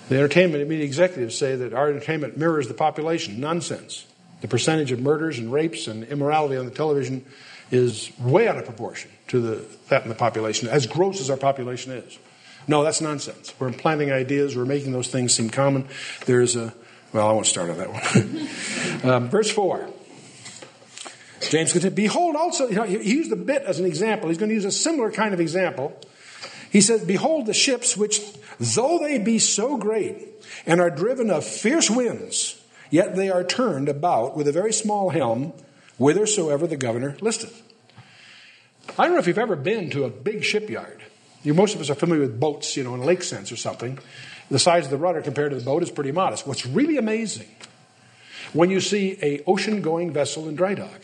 The 0.08 0.16
entertainment 0.16 0.66
media 0.68 0.84
executives 0.84 1.36
say 1.36 1.56
that 1.56 1.72
our 1.72 1.88
entertainment 1.88 2.36
mirrors 2.36 2.68
the 2.68 2.74
population. 2.74 3.40
Nonsense. 3.40 4.06
The 4.40 4.48
percentage 4.48 4.92
of 4.92 5.00
murders 5.00 5.38
and 5.38 5.52
rapes 5.52 5.86
and 5.86 6.04
immorality 6.04 6.56
on 6.56 6.66
the 6.66 6.70
television 6.70 7.24
is 7.70 8.10
way 8.18 8.46
out 8.46 8.58
of 8.58 8.64
proportion 8.66 9.10
to 9.28 9.40
the, 9.40 9.64
that 9.88 10.02
in 10.02 10.08
the 10.08 10.14
population, 10.14 10.68
as 10.68 10.86
gross 10.86 11.20
as 11.20 11.30
our 11.30 11.36
population 11.36 11.92
is. 11.92 12.18
No, 12.66 12.82
that's 12.82 13.00
nonsense. 13.00 13.54
We're 13.58 13.68
implanting 13.68 14.12
ideas, 14.12 14.56
we're 14.56 14.64
making 14.64 14.92
those 14.92 15.08
things 15.08 15.34
seem 15.34 15.50
common. 15.50 15.86
There's 16.26 16.56
a, 16.56 16.74
well, 17.12 17.28
I 17.28 17.32
won't 17.32 17.46
start 17.46 17.70
on 17.70 17.78
that 17.78 19.02
one. 19.02 19.10
um, 19.10 19.28
verse 19.28 19.50
4. 19.50 19.88
James 21.48 21.72
continues, 21.72 21.94
Behold 21.94 22.36
also, 22.36 22.68
you 22.68 22.76
know, 22.76 22.84
he 22.84 23.14
used 23.14 23.30
the 23.30 23.36
bit 23.36 23.62
as 23.62 23.78
an 23.78 23.86
example. 23.86 24.28
He's 24.28 24.38
going 24.38 24.48
to 24.48 24.54
use 24.54 24.64
a 24.64 24.70
similar 24.70 25.10
kind 25.10 25.34
of 25.34 25.40
example. 25.40 25.98
He 26.70 26.80
says, 26.80 27.04
Behold 27.04 27.46
the 27.46 27.54
ships 27.54 27.96
which, 27.96 28.20
though 28.58 28.98
they 28.98 29.18
be 29.18 29.38
so 29.38 29.76
great 29.76 30.28
and 30.66 30.80
are 30.80 30.90
driven 30.90 31.30
of 31.30 31.44
fierce 31.44 31.90
winds, 31.90 32.60
yet 32.90 33.16
they 33.16 33.30
are 33.30 33.44
turned 33.44 33.88
about 33.88 34.36
with 34.36 34.48
a 34.48 34.52
very 34.52 34.72
small 34.72 35.10
helm, 35.10 35.52
whithersoever 35.98 36.66
the 36.66 36.76
governor 36.76 37.16
listeth. 37.20 37.62
I 38.98 39.04
don't 39.04 39.12
know 39.12 39.20
if 39.20 39.26
you've 39.26 39.38
ever 39.38 39.56
been 39.56 39.90
to 39.90 40.04
a 40.04 40.10
big 40.10 40.44
shipyard. 40.44 41.02
You, 41.42 41.54
most 41.54 41.74
of 41.74 41.80
us 41.80 41.90
are 41.90 41.94
familiar 41.94 42.22
with 42.22 42.40
boats, 42.40 42.76
you 42.76 42.84
know, 42.84 42.94
in 42.94 43.02
lake 43.02 43.22
sense 43.22 43.52
or 43.52 43.56
something. 43.56 43.98
The 44.50 44.58
size 44.58 44.84
of 44.84 44.90
the 44.90 44.96
rudder 44.96 45.22
compared 45.22 45.50
to 45.50 45.56
the 45.56 45.64
boat 45.64 45.82
is 45.82 45.90
pretty 45.90 46.12
modest. 46.12 46.46
What's 46.46 46.66
really 46.66 46.96
amazing 46.96 47.48
when 48.52 48.70
you 48.70 48.80
see 48.80 49.18
a 49.22 49.42
ocean 49.46 49.82
going 49.82 50.12
vessel 50.12 50.48
in 50.48 50.54
dry 50.54 50.74
dock 50.74 51.02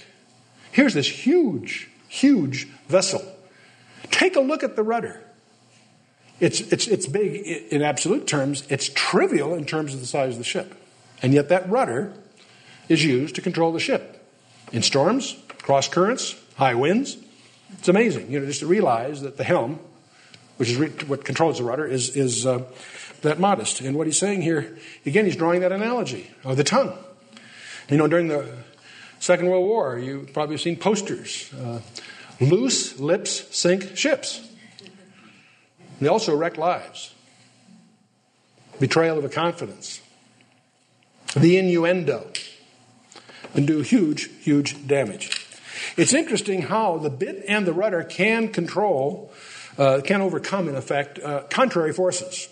Here's 0.73 0.95
this 0.95 1.09
huge, 1.09 1.89
huge 2.09 2.69
vessel. 2.89 3.23
Take 4.11 4.37
a 4.37 4.41
look 4.41 4.62
at 4.62 4.77
the 4.77 4.83
rudder. 4.83 5.21
It's, 6.39 6.61
it's, 6.61 6.87
it's 6.87 7.07
big 7.07 7.35
in 7.71 7.83
absolute 7.83 8.27
terms, 8.27 8.65
it's 8.71 8.91
trivial 8.95 9.55
in 9.55 9.67
terms 9.67 9.93
of 9.93 10.00
the 10.00 10.07
size 10.07 10.33
of 10.33 10.39
the 10.39 10.45
ship. 10.45 10.75
And 11.23 11.35
yet, 11.35 11.50
that 11.50 11.69
rudder 11.69 12.15
is 12.89 13.05
used 13.05 13.35
to 13.35 13.43
control 13.43 13.73
the 13.73 13.81
ship 13.81 14.27
in 14.73 14.83
storms, 14.83 15.37
cross 15.59 15.87
currents, 15.87 16.35
high 16.57 16.75
winds. 16.75 17.19
It's 17.75 17.89
amazing, 17.89 18.31
you 18.31 18.41
know, 18.41 18.47
just 18.47 18.61
to 18.61 18.67
realize 18.67 19.21
that 19.21 19.37
the 19.37 19.45
helm, 19.45 19.81
which 20.57 20.71
is 20.71 20.77
re- 20.77 20.89
what 21.07 21.25
controls 21.25 21.59
the 21.59 21.65
rudder, 21.65 21.87
is, 21.87 22.17
is 22.17 22.47
uh, 22.47 22.62
that 23.21 23.39
modest. 23.39 23.83
And 23.83 23.97
what 23.97 24.07
he's 24.07 24.19
saying 24.19 24.41
here, 24.43 24.79
again, 25.05 25.27
he's 25.27 25.37
drawing 25.37 25.61
that 25.61 25.73
analogy 25.73 26.31
of 26.43 26.57
the 26.57 26.65
tongue. 26.65 26.97
You 27.91 27.99
know, 27.99 28.09
during 28.09 28.29
the 28.29 28.49
Second 29.21 29.49
World 29.49 29.67
War, 29.67 29.99
you've 29.99 30.33
probably 30.33 30.57
seen 30.57 30.77
posters. 30.77 31.53
Uh, 31.53 31.81
loose 32.41 32.99
lips 32.99 33.55
sink 33.57 33.95
ships. 33.95 34.41
They 36.00 36.09
also 36.09 36.35
wreck 36.35 36.57
lives. 36.57 37.15
Betrayal 38.81 39.19
of 39.19 39.25
a 39.27 39.29
confidence. 39.29 40.00
The 41.37 41.59
innuendo. 41.59 42.29
And 43.55 43.67
do 43.67 43.83
huge, 43.83 44.31
huge 44.41 44.87
damage. 44.87 45.47
It's 45.99 46.15
interesting 46.15 46.62
how 46.62 46.97
the 46.97 47.11
bit 47.11 47.45
and 47.47 47.67
the 47.67 47.75
rudder 47.75 48.03
can 48.03 48.49
control, 48.49 49.33
uh, 49.77 50.00
can 50.03 50.23
overcome, 50.23 50.67
in 50.67 50.77
effect, 50.77 51.19
uh, 51.19 51.43
contrary 51.50 51.93
forces. 51.93 52.49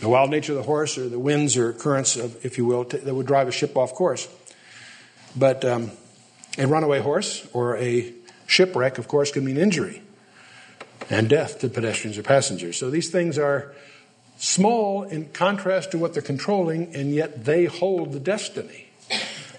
The 0.00 0.08
wild 0.08 0.30
nature 0.30 0.52
of 0.52 0.58
the 0.58 0.64
horse, 0.64 0.98
or 0.98 1.08
the 1.08 1.18
winds 1.18 1.56
or 1.56 1.72
currents, 1.72 2.16
of, 2.16 2.44
if 2.44 2.58
you 2.58 2.64
will, 2.64 2.84
t- 2.84 2.98
that 2.98 3.14
would 3.14 3.26
drive 3.26 3.46
a 3.46 3.52
ship 3.52 3.76
off 3.76 3.94
course. 3.94 4.26
But 5.36 5.64
um, 5.64 5.90
a 6.58 6.66
runaway 6.66 7.00
horse 7.00 7.46
or 7.52 7.76
a 7.76 8.12
shipwreck, 8.46 8.98
of 8.98 9.08
course, 9.08 9.30
can 9.30 9.44
mean 9.44 9.56
injury 9.56 10.02
and 11.10 11.28
death 11.28 11.60
to 11.60 11.68
pedestrians 11.68 12.18
or 12.18 12.22
passengers. 12.22 12.76
So 12.76 12.90
these 12.90 13.10
things 13.10 13.38
are 13.38 13.72
small 14.38 15.02
in 15.02 15.28
contrast 15.30 15.90
to 15.92 15.98
what 15.98 16.12
they're 16.12 16.22
controlling, 16.22 16.94
and 16.94 17.12
yet 17.12 17.44
they 17.44 17.66
hold 17.66 18.12
the 18.12 18.20
destiny 18.20 18.88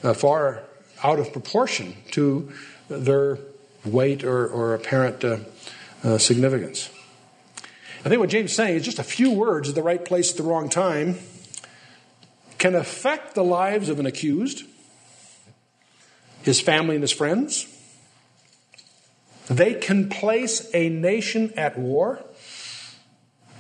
uh, 0.04 0.14
far 0.14 0.64
out 1.04 1.20
of 1.20 1.32
proportion 1.32 1.96
to 2.12 2.52
their 2.90 3.40
weight 3.86 4.24
or, 4.24 4.48
or 4.48 4.74
apparent 4.74 5.24
uh, 5.24 5.38
uh, 6.04 6.18
significance. 6.18 6.90
I 8.06 8.10
think 8.10 8.20
what 8.20 8.30
James 8.30 8.52
is 8.52 8.56
saying 8.56 8.76
is 8.76 8.86
just 8.86 9.00
a 9.00 9.04
few 9.04 9.32
words 9.32 9.70
at 9.70 9.76
the 9.76 9.84
right 9.84 10.04
place 10.04 10.32
at 10.32 10.38
the 10.38 10.44
wrong 10.44 10.70
time 10.70 11.18
can 12.58 12.76
affect 12.76 13.36
the 13.36 13.44
lives 13.44 13.90
of 13.90 14.00
an 14.00 14.06
accused, 14.06 14.64
his 16.48 16.62
family, 16.62 16.96
and 16.96 17.04
his 17.04 17.12
friends. 17.12 17.68
They 19.48 19.76
can 19.76 20.10
place 20.10 20.70
a 20.74 20.90
nation 20.90 21.54
at 21.56 21.78
war, 21.78 22.24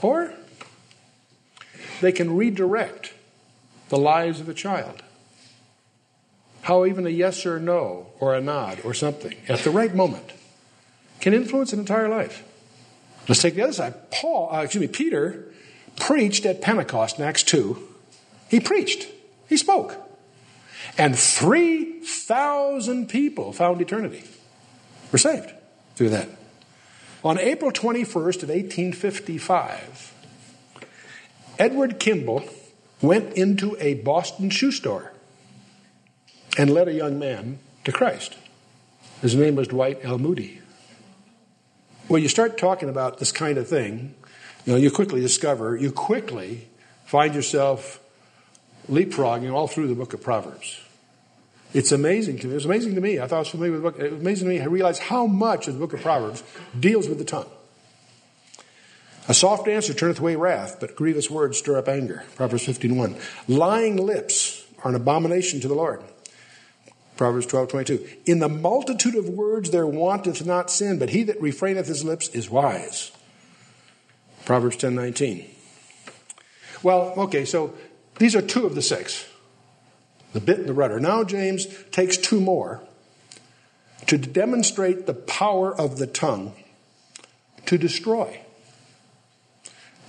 or 0.01 0.33
they 2.01 2.11
can 2.11 2.35
redirect 2.35 3.13
the 3.89 3.97
lives 3.97 4.39
of 4.39 4.49
a 4.49 4.53
child. 4.53 5.03
How 6.63 6.85
even 6.85 7.05
a 7.05 7.09
yes 7.09 7.45
or 7.45 7.59
no, 7.59 8.07
or 8.19 8.33
a 8.33 8.41
nod, 8.41 8.79
or 8.83 8.93
something 8.93 9.35
at 9.47 9.59
the 9.59 9.69
right 9.69 9.93
moment 9.93 10.33
can 11.21 11.33
influence 11.33 11.73
an 11.73 11.79
entire 11.79 12.09
life. 12.09 12.43
Let's 13.27 13.41
take 13.41 13.55
the 13.55 13.63
other 13.63 13.73
side. 13.73 14.11
Paul, 14.11 14.49
uh, 14.53 14.61
excuse 14.61 14.81
me, 14.81 14.87
Peter 14.87 15.51
preached 15.97 16.45
at 16.45 16.61
Pentecost 16.61 17.19
in 17.19 17.25
Acts 17.25 17.43
2. 17.43 17.77
He 18.49 18.59
preached, 18.59 19.07
he 19.47 19.57
spoke. 19.57 20.06
And 20.97 21.17
3,000 21.17 23.07
people 23.07 23.53
found 23.53 23.81
eternity, 23.81 24.23
were 25.11 25.19
saved 25.19 25.51
through 25.95 26.09
that. 26.09 26.29
On 27.23 27.37
April 27.37 27.71
21st 27.71 28.43
of 28.43 28.49
1855, 28.49 30.13
Edward 31.59 31.99
Kimball 31.99 32.43
went 33.01 33.33
into 33.33 33.77
a 33.79 33.95
Boston 33.95 34.49
shoe 34.49 34.71
store 34.71 35.13
and 36.57 36.69
led 36.71 36.87
a 36.87 36.93
young 36.93 37.19
man 37.19 37.59
to 37.83 37.91
Christ. 37.91 38.35
His 39.21 39.35
name 39.35 39.55
was 39.55 39.67
Dwight 39.67 39.99
L. 40.03 40.17
Moody. 40.17 40.61
When 42.07 42.21
you 42.21 42.29
start 42.29 42.57
talking 42.57 42.89
about 42.89 43.19
this 43.19 43.31
kind 43.31 43.57
of 43.57 43.67
thing, 43.67 44.15
you 44.65 44.73
know, 44.73 44.79
you 44.79 44.89
quickly 44.91 45.21
discover, 45.21 45.75
you 45.75 45.91
quickly 45.91 46.67
find 47.05 47.35
yourself 47.35 47.99
leapfrogging 48.89 49.51
all 49.51 49.67
through 49.67 49.87
the 49.87 49.95
book 49.95 50.13
of 50.13 50.21
Proverbs. 50.21 50.79
It's 51.73 51.91
amazing 51.91 52.39
to 52.39 52.47
me. 52.47 52.53
It 52.53 52.55
was 52.55 52.65
amazing 52.65 52.95
to 52.95 53.01
me. 53.01 53.19
I 53.19 53.27
thought 53.27 53.35
I 53.35 53.39
was 53.39 53.49
familiar 53.49 53.73
with 53.73 53.83
the 53.83 53.91
book. 53.91 53.99
It 53.99 54.11
was 54.11 54.21
amazing 54.21 54.47
to 54.47 54.53
me. 54.53 54.61
I 54.61 54.65
realized 54.65 55.01
how 55.01 55.27
much 55.27 55.67
of 55.67 55.73
the 55.73 55.79
book 55.79 55.93
of 55.93 56.01
Proverbs 56.01 56.43
deals 56.79 57.09
with 57.09 57.17
the 57.17 57.25
tongue. 57.25 57.49
A 59.27 59.33
soft 59.33 59.67
answer 59.67 59.93
turneth 59.93 60.19
away 60.19 60.37
wrath, 60.37 60.77
but 60.79 60.95
grievous 60.95 61.29
words 61.29 61.57
stir 61.57 61.77
up 61.77 61.89
anger. 61.89 62.23
Proverbs 62.35 62.65
15.1. 62.65 63.19
Lying 63.49 63.97
lips 63.97 64.65
are 64.83 64.89
an 64.89 64.95
abomination 64.95 65.59
to 65.59 65.67
the 65.67 65.73
Lord. 65.73 66.01
Proverbs 67.17 67.47
12.22. 67.47 68.07
In 68.25 68.39
the 68.39 68.47
multitude 68.47 69.15
of 69.15 69.27
words 69.27 69.71
there 69.71 69.87
wanteth 69.87 70.45
not 70.45 70.71
sin, 70.71 70.97
but 70.97 71.09
he 71.09 71.23
that 71.23 71.41
refraineth 71.41 71.87
his 71.87 72.05
lips 72.05 72.29
is 72.29 72.49
wise. 72.49 73.11
Proverbs 74.45 74.77
10.19. 74.77 75.45
Well, 76.83 77.13
okay, 77.17 77.43
so 77.43 77.73
these 78.19 78.35
are 78.35 78.41
two 78.41 78.65
of 78.65 78.75
the 78.75 78.81
six 78.81 79.25
the 80.33 80.39
bit 80.39 80.59
and 80.59 80.69
the 80.69 80.73
rudder. 80.73 80.99
Now, 80.99 81.23
James 81.23 81.67
takes 81.91 82.17
two 82.17 82.39
more 82.39 82.81
to 84.07 84.17
demonstrate 84.17 85.05
the 85.05 85.13
power 85.13 85.75
of 85.75 85.97
the 85.97 86.07
tongue 86.07 86.53
to 87.65 87.77
destroy 87.77 88.39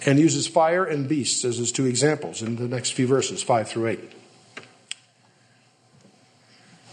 and 0.06 0.18
uses 0.18 0.46
fire 0.46 0.84
and 0.84 1.08
beasts 1.08 1.44
as 1.44 1.58
his 1.58 1.72
two 1.72 1.86
examples 1.86 2.42
in 2.42 2.56
the 2.56 2.68
next 2.68 2.92
few 2.92 3.06
verses, 3.06 3.42
5 3.42 3.68
through 3.68 3.88
8. 3.88 4.12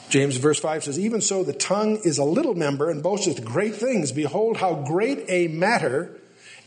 James, 0.09 0.37
verse 0.37 0.59
5 0.59 0.85
says, 0.85 0.99
Even 0.99 1.21
so, 1.21 1.43
the 1.43 1.53
tongue 1.53 1.99
is 2.03 2.17
a 2.17 2.23
little 2.23 2.55
member 2.55 2.89
and 2.89 3.03
boasteth 3.03 3.43
great 3.43 3.75
things. 3.75 4.11
Behold, 4.11 4.57
how 4.57 4.75
great 4.75 5.25
a 5.27 5.47
matter 5.47 6.19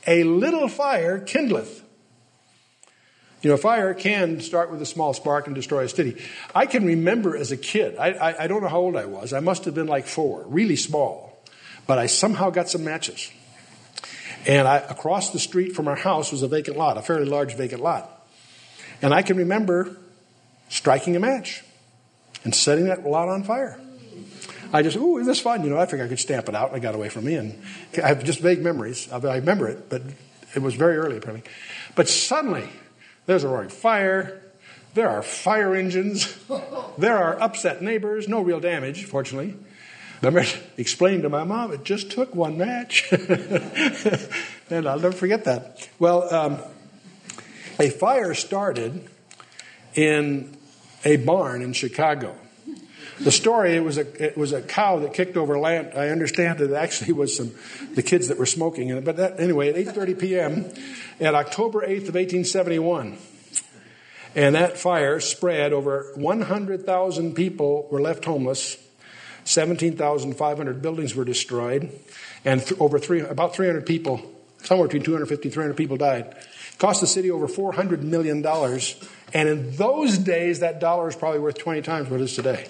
a 0.07 0.25
little 0.25 0.69
fire 0.69 1.21
kindleth. 1.21 1.83
You 3.41 3.51
know, 3.51 3.57
fire 3.57 3.95
can 3.95 4.41
start 4.41 4.71
with 4.71 4.83
a 4.83 4.87
small 4.87 5.15
spark 5.15 5.47
and 5.47 5.55
destroy 5.55 5.85
a 5.85 5.89
city. 5.89 6.21
I 6.55 6.67
can 6.67 6.85
remember 6.85 7.37
as 7.37 7.53
a 7.53 7.57
kid, 7.57 7.97
I, 7.97 8.11
I, 8.11 8.45
I, 8.45 8.47
don't 8.49 8.63
know 8.63 8.69
how 8.69 8.81
old 8.81 8.97
I 8.97 9.05
was, 9.05 9.33
I 9.33 9.41
must 9.41 9.65
have 9.67 9.75
been 9.75 9.87
like 9.87 10.07
four, 10.07 10.45
really 10.49 10.75
small, 10.75 11.41
but 11.87 11.99
I 11.99 12.07
somehow 12.07 12.51
got 12.51 12.69
some 12.69 12.85
matches. 12.85 13.31
And 14.47 14.67
I, 14.67 14.79
across 14.79 15.31
the 15.31 15.39
street 15.39 15.77
from 15.77 15.87
our 15.87 15.97
house 15.97 16.33
was 16.33 16.43
a 16.43 16.49
vacant 16.49 16.77
lot, 16.77 16.97
a 16.97 17.03
fairly 17.03 17.27
large 17.27 17.55
vacant 17.55 17.83
lot. 17.83 18.27
And 19.03 19.15
I 19.15 19.23
can 19.23 19.37
remember 19.37 19.97
striking 20.69 21.15
a 21.15 21.21
match 21.21 21.63
and 22.45 22.55
setting 22.55 22.87
that 22.87 23.07
lot 23.07 23.29
on 23.29 23.45
fire. 23.45 23.81
I 24.73 24.83
just, 24.83 24.97
ooh, 24.97 25.19
is 25.19 25.27
this 25.27 25.41
fun? 25.41 25.65
You 25.65 25.71
know, 25.71 25.79
I 25.79 25.87
figured 25.87 26.07
I 26.07 26.09
could 26.09 26.19
stamp 26.19 26.49
it 26.49 26.55
out, 26.55 26.69
and 26.69 26.79
it 26.79 26.81
got 26.81 26.95
away 26.95 27.09
from 27.09 27.25
me. 27.25 27.37
And 27.37 27.63
I 28.03 28.09
have 28.09 28.23
just 28.25 28.41
vague 28.41 28.61
memories. 28.61 29.11
I 29.11 29.37
remember 29.37 29.69
it, 29.69 29.89
but 29.89 30.03
it 30.55 30.61
was 30.61 30.75
very 30.75 30.97
early, 30.97 31.17
apparently. 31.17 31.51
But 31.95 32.09
suddenly, 32.09 32.69
there's 33.29 33.45
a 33.45 33.49
roaring 33.49 33.69
fire. 33.69 34.41
There 34.95 35.11
are 35.11 35.23
fire 35.23 35.75
engines. 35.75 36.35
There 36.97 37.19
are 37.19 37.39
upset 37.41 37.83
neighbors. 37.83 38.27
No 38.27 38.41
real 38.41 38.59
damage, 38.59 39.05
fortunately. 39.05 39.55
I 40.23 40.49
explaining 40.79 41.23
to 41.23 41.29
my 41.29 41.45
mom, 41.45 41.71
it 41.73 41.85
just 41.85 42.11
took 42.11 42.35
one 42.35 42.57
match. 42.57 43.13
and 44.71 44.89
I'll 44.89 44.99
never 44.99 45.13
forget 45.13 45.45
that. 45.45 45.91
Well, 45.99 46.35
um, 46.35 46.59
a 47.79 47.91
fire 47.91 48.33
started 48.33 49.07
in 49.95 50.57
a 51.05 51.19
barn 51.19 51.61
in 51.61 51.75
Chicago. 51.75 52.35
The 53.21 53.33
story 53.33 53.75
it 53.75 53.83
was 53.83 53.99
a 53.99 54.25
it 54.25 54.37
was 54.37 54.53
a 54.53 54.63
cow 54.63 55.01
that 55.01 55.13
kicked 55.13 55.37
over 55.37 55.59
land. 55.59 55.93
I 55.97 56.11
understand 56.11 56.59
that 56.61 56.71
it 56.71 56.77
actually 56.77 57.13
was 57.13 57.37
some 57.37 57.53
the 57.95 58.03
kids 58.03 58.29
that 58.29 58.39
were 58.39 58.47
smoking 58.47 58.91
in 58.91 58.99
it. 58.99 59.05
But 59.05 59.17
that, 59.17 59.41
anyway, 59.41 59.71
at 59.71 59.95
8:30 59.95 60.19
p.m. 60.21 60.73
at 61.21 61.35
October 61.35 61.81
8th 61.81 62.09
of 62.09 62.15
1871, 62.15 63.19
and 64.37 64.55
that 64.55 64.79
fire 64.79 65.19
spread 65.19 65.73
over 65.73 66.13
100,000 66.15 67.35
people 67.35 67.89
were 67.91 68.01
left 68.01 68.25
homeless. 68.25 68.77
17,500 69.45 70.83
buildings 70.83 71.15
were 71.15 71.25
destroyed, 71.25 71.91
and 72.45 72.61
th- 72.61 72.79
over 72.79 72.99
three, 72.99 73.21
about 73.21 73.57
300 73.57 73.87
people, 73.87 74.21
somewhere 74.63 74.87
between 74.87 75.03
250 75.03 75.49
and 75.49 75.55
300 75.55 75.75
people 75.75 75.97
died. 75.97 76.27
It 76.27 76.79
cost 76.79 77.01
the 77.01 77.07
city 77.07 77.31
over 77.31 77.49
400 77.49 78.05
million 78.05 78.43
dollars, 78.43 78.95
and 79.33 79.49
in 79.49 79.75
those 79.77 80.19
days, 80.19 80.61
that 80.61 80.81
dollar 80.81 81.09
is 81.09 81.17
probably 81.17 81.41
worth 81.41 81.59
20 81.59 81.83
times 81.83 82.11
what 82.11 82.21
it 82.21 82.25
is 82.25 82.37
today. 82.37 82.69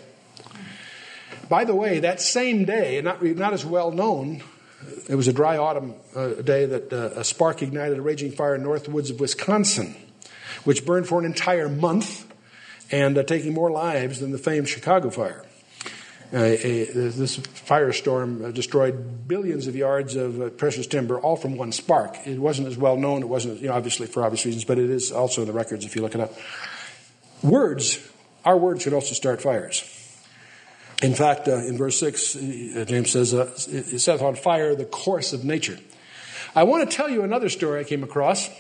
By 1.49 1.65
the 1.65 1.75
way, 1.75 2.01
that 2.01 2.21
same 2.21 2.65
day, 2.65 3.01
not, 3.01 3.23
not 3.23 3.53
as 3.53 3.65
well 3.65 3.91
known, 3.91 4.43
it 5.09 5.15
was 5.15 5.29
a 5.29 5.33
dry 5.33 5.57
autumn 5.57 5.95
uh, 6.15 6.29
day 6.35 6.67
that 6.67 6.93
uh, 6.93 7.21
a 7.21 7.25
spark 7.25 7.63
ignited 7.63 7.99
a 7.99 8.03
raging 8.03 8.33
fire 8.33 8.55
in 8.55 8.63
north 8.63 8.89
woods 8.89 9.11
of 9.11 9.19
Wisconsin, 9.19 9.97
which 10.65 10.85
burned 10.85 11.09
for 11.09 11.19
an 11.19 11.25
entire 11.25 11.69
month 11.69 12.31
and 12.91 13.17
uh, 13.17 13.23
taking 13.23 13.55
more 13.55 13.71
lives 13.71 14.21
than 14.21 14.31
the 14.31 14.39
famed 14.39 14.69
Chicago 14.69 15.11
fire. 15.11 15.45
Uh, 16.31 16.37
a, 16.37 16.85
this 16.93 17.39
firestorm 17.39 18.45
uh, 18.45 18.51
destroyed 18.51 19.27
billions 19.27 19.67
of 19.67 19.75
yards 19.75 20.15
of 20.15 20.41
uh, 20.41 20.51
precious 20.51 20.87
timber, 20.87 21.19
all 21.19 21.37
from 21.37 21.57
one 21.57 21.73
spark. 21.73 22.15
It 22.27 22.39
wasn't 22.39 22.69
as 22.69 22.77
well 22.77 22.99
known. 22.99 23.23
It 23.23 23.29
wasn't, 23.29 23.63
you 23.63 23.69
know, 23.69 23.75
obviously 23.75 24.07
for 24.07 24.23
obvious 24.23 24.45
reasons, 24.45 24.67
but 24.67 24.79
it 24.79 24.91
is 24.91 25.11
also 25.11 25.41
in 25.41 25.47
the 25.47 25.55
records 25.55 25.87
if 25.87 25.97
you 25.97 26.03
look 26.03 26.15
it 26.15 26.21
up. 26.21 26.35
Words, 27.43 28.07
our 28.45 28.59
words 28.59 28.83
should 28.83 28.93
also 28.93 29.15
start 29.15 29.41
fires. 29.41 29.98
In 31.03 31.15
fact, 31.15 31.47
uh, 31.47 31.57
in 31.59 31.77
verse 31.77 31.99
6, 32.01 32.37
uh, 32.37 32.85
James 32.89 33.11
says, 33.11 33.33
uh, 33.33 33.53
it 33.69 34.01
sets 34.01 34.21
on 34.21 34.35
fire 34.35 34.75
the 34.75 34.85
course 34.85 35.33
of 35.33 35.45
nature. 35.45 35.79
I 36.57 36.65
want 36.65 36.91
to 36.91 36.97
tell 36.97 37.09
you 37.09 37.23
another 37.23 37.49
story 37.49 37.81
I 37.81 37.85
came 37.85 38.03
across 38.03 38.51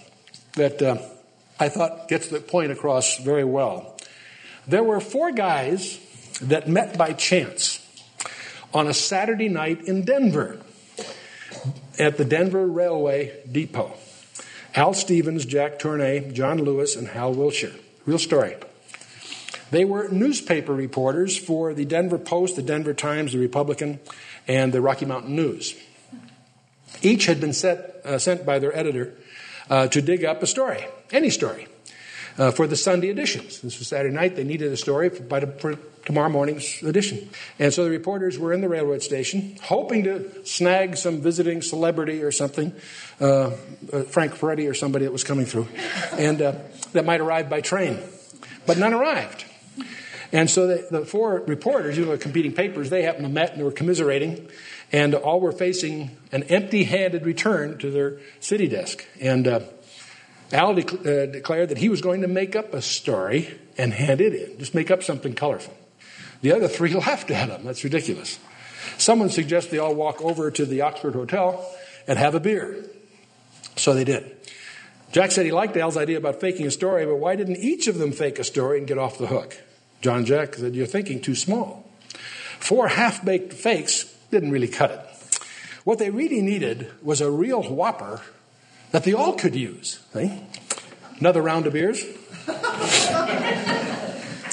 that 0.54 0.80
uh, 0.80 0.98
I 1.58 1.68
thought 1.68 2.08
gets 2.08 2.28
the 2.28 2.40
point 2.40 2.70
across 2.70 3.18
very 3.18 3.44
well. 3.44 3.96
There 4.68 4.84
were 4.84 5.00
four 5.00 5.32
guys 5.32 5.98
that 6.42 6.68
met 6.68 6.96
by 6.96 7.12
chance 7.12 7.84
on 8.72 8.86
a 8.86 8.94
Saturday 8.94 9.48
night 9.48 9.82
in 9.82 10.04
Denver 10.04 10.60
at 11.98 12.18
the 12.18 12.24
Denver 12.24 12.66
Railway 12.66 13.40
Depot. 13.50 13.94
Al 14.76 14.94
Stevens, 14.94 15.44
Jack 15.44 15.80
Tournay, 15.80 16.30
John 16.32 16.62
Lewis, 16.62 16.94
and 16.94 17.08
Hal 17.08 17.32
Wilshire. 17.32 17.74
Real 18.06 18.18
story. 18.18 18.54
They 19.70 19.84
were 19.84 20.08
newspaper 20.08 20.74
reporters 20.74 21.36
for 21.36 21.74
the 21.74 21.84
Denver 21.84 22.18
Post, 22.18 22.56
the 22.56 22.62
Denver 22.62 22.94
Times, 22.94 23.32
the 23.32 23.38
Republican, 23.38 24.00
and 24.46 24.72
the 24.72 24.80
Rocky 24.80 25.04
Mountain 25.04 25.36
News. 25.36 25.74
Each 27.02 27.26
had 27.26 27.40
been 27.40 27.52
set, 27.52 28.00
uh, 28.04 28.18
sent 28.18 28.46
by 28.46 28.58
their 28.58 28.76
editor 28.76 29.14
uh, 29.68 29.88
to 29.88 30.00
dig 30.00 30.24
up 30.24 30.42
a 30.42 30.46
story, 30.46 30.84
any 31.12 31.30
story, 31.30 31.68
uh, 32.38 32.50
for 32.50 32.66
the 32.66 32.76
Sunday 32.76 33.10
editions. 33.10 33.60
This 33.60 33.78
was 33.78 33.88
Saturday 33.88 34.14
night. 34.14 34.36
They 34.36 34.44
needed 34.44 34.72
a 34.72 34.76
story 34.76 35.10
for, 35.10 35.46
for 35.58 35.74
tomorrow 36.06 36.30
morning's 36.30 36.82
edition. 36.82 37.28
And 37.58 37.72
so 37.72 37.84
the 37.84 37.90
reporters 37.90 38.38
were 38.38 38.54
in 38.54 38.62
the 38.62 38.68
railroad 38.68 39.02
station, 39.02 39.58
hoping 39.62 40.04
to 40.04 40.46
snag 40.46 40.96
some 40.96 41.20
visiting 41.20 41.60
celebrity 41.60 42.22
or 42.22 42.32
something, 42.32 42.72
uh, 43.20 43.50
uh, 43.92 44.02
Frank 44.04 44.32
Peretti 44.32 44.68
or 44.68 44.74
somebody 44.74 45.04
that 45.04 45.12
was 45.12 45.24
coming 45.24 45.44
through, 45.44 45.68
and 46.12 46.40
uh, 46.40 46.52
that 46.92 47.04
might 47.04 47.20
arrive 47.20 47.50
by 47.50 47.60
train. 47.60 47.98
But 48.66 48.78
none 48.78 48.94
arrived. 48.94 49.44
And 50.32 50.50
so 50.50 50.66
the, 50.66 50.86
the 50.90 51.06
four 51.06 51.42
reporters, 51.46 51.96
you 51.96 52.04
know, 52.04 52.16
competing 52.18 52.52
papers, 52.52 52.90
they 52.90 53.02
happened 53.02 53.24
to 53.24 53.32
met 53.32 53.52
and 53.52 53.60
they 53.60 53.64
were 53.64 53.72
commiserating, 53.72 54.48
and 54.92 55.14
all 55.14 55.40
were 55.40 55.52
facing 55.52 56.16
an 56.32 56.42
empty-handed 56.44 57.24
return 57.24 57.78
to 57.78 57.90
their 57.90 58.18
city 58.40 58.68
desk. 58.68 59.06
And 59.20 59.48
uh, 59.48 59.60
Al 60.52 60.70
uh, 60.70 61.26
declared 61.26 61.70
that 61.70 61.78
he 61.78 61.88
was 61.88 62.00
going 62.00 62.22
to 62.22 62.28
make 62.28 62.56
up 62.56 62.74
a 62.74 62.82
story 62.82 63.58
and 63.76 63.92
hand 63.92 64.20
it 64.20 64.34
in, 64.34 64.58
just 64.58 64.74
make 64.74 64.90
up 64.90 65.02
something 65.02 65.34
colorful. 65.34 65.74
The 66.42 66.52
other 66.52 66.68
three 66.68 66.94
laughed 66.94 67.30
at 67.30 67.48
him. 67.48 67.64
That's 67.64 67.84
ridiculous. 67.84 68.38
Someone 68.98 69.30
suggested 69.30 69.70
they 69.70 69.78
all 69.78 69.94
walk 69.94 70.20
over 70.22 70.50
to 70.50 70.64
the 70.64 70.82
Oxford 70.82 71.14
Hotel 71.14 71.66
and 72.06 72.18
have 72.18 72.34
a 72.34 72.40
beer. 72.40 72.84
So 73.76 73.94
they 73.94 74.04
did. 74.04 74.34
Jack 75.12 75.30
said 75.30 75.46
he 75.46 75.52
liked 75.52 75.76
Al's 75.76 75.96
idea 75.96 76.18
about 76.18 76.40
faking 76.40 76.66
a 76.66 76.70
story, 76.70 77.06
but 77.06 77.16
why 77.16 77.36
didn't 77.36 77.56
each 77.56 77.86
of 77.86 77.98
them 77.98 78.12
fake 78.12 78.38
a 78.38 78.44
story 78.44 78.78
and 78.78 78.86
get 78.86 78.98
off 78.98 79.16
the 79.16 79.26
hook? 79.26 79.56
John 80.00 80.24
Jack 80.24 80.54
said, 80.54 80.74
You're 80.74 80.86
thinking 80.86 81.20
too 81.20 81.34
small. 81.34 81.84
Four 82.58 82.88
half 82.88 83.24
baked 83.24 83.52
fakes 83.52 84.04
didn't 84.30 84.50
really 84.50 84.68
cut 84.68 84.90
it. 84.90 85.00
What 85.84 85.98
they 85.98 86.10
really 86.10 86.42
needed 86.42 86.90
was 87.02 87.20
a 87.20 87.30
real 87.30 87.62
whopper 87.62 88.20
that 88.90 89.04
they 89.04 89.12
all 89.12 89.34
could 89.34 89.54
use. 89.54 90.00
See? 90.12 90.42
Another 91.18 91.42
round 91.42 91.66
of 91.66 91.72
beers. 91.72 92.04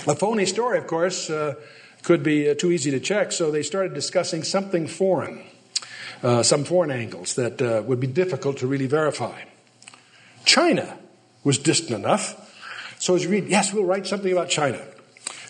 a 0.08 0.16
phony 0.16 0.46
story, 0.46 0.78
of 0.78 0.88
course, 0.88 1.30
uh, 1.30 1.56
could 2.04 2.24
be 2.24 2.50
uh, 2.50 2.56
too 2.56 2.72
easy 2.72 2.92
to 2.92 3.00
check, 3.00 3.32
so 3.32 3.52
they 3.52 3.64
started 3.64 3.94
discussing 3.94 4.44
something 4.44 4.88
foreign, 4.88 5.42
uh, 6.24 6.44
some 6.44 6.64
foreign 6.64 6.92
angles 6.92 7.36
that 7.36 7.62
uh, 7.62 7.82
would 7.86 8.00
be 8.00 8.08
difficult 8.08 8.58
to 8.58 8.68
really 8.68 8.88
verify. 8.88 9.42
China 10.46 10.98
was 11.44 11.58
distant 11.58 11.92
enough, 11.92 12.42
so 13.00 13.16
as 13.16 13.24
you 13.24 13.30
read, 13.30 13.48
yes, 13.48 13.74
we'll 13.74 13.86
write 13.86 14.08
something 14.08 14.32
about 14.32 14.50
China. 14.50 14.80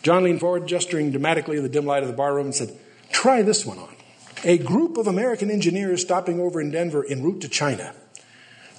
John 0.06 0.24
leaned 0.24 0.40
forward, 0.40 0.68
gesturing 0.68 1.10
dramatically 1.10 1.58
in 1.58 1.64
the 1.64 1.70
dim 1.70 1.88
light 1.88 2.04
of 2.04 2.08
the 2.08 2.14
barroom, 2.14 2.46
and 2.46 2.54
said, 2.54 2.78
Try 3.12 3.42
this 3.42 3.66
one 3.66 3.80
on. 3.80 3.96
A 4.44 4.60
group 4.60 4.98
of 4.98 5.08
American 5.08 5.50
engineers 5.50 6.04
stopping 6.04 6.40
over 6.40 6.62
in 6.62 6.70
Denver 6.70 7.04
en 7.10 7.24
route 7.24 7.42
to 7.42 7.48
China. 7.48 7.92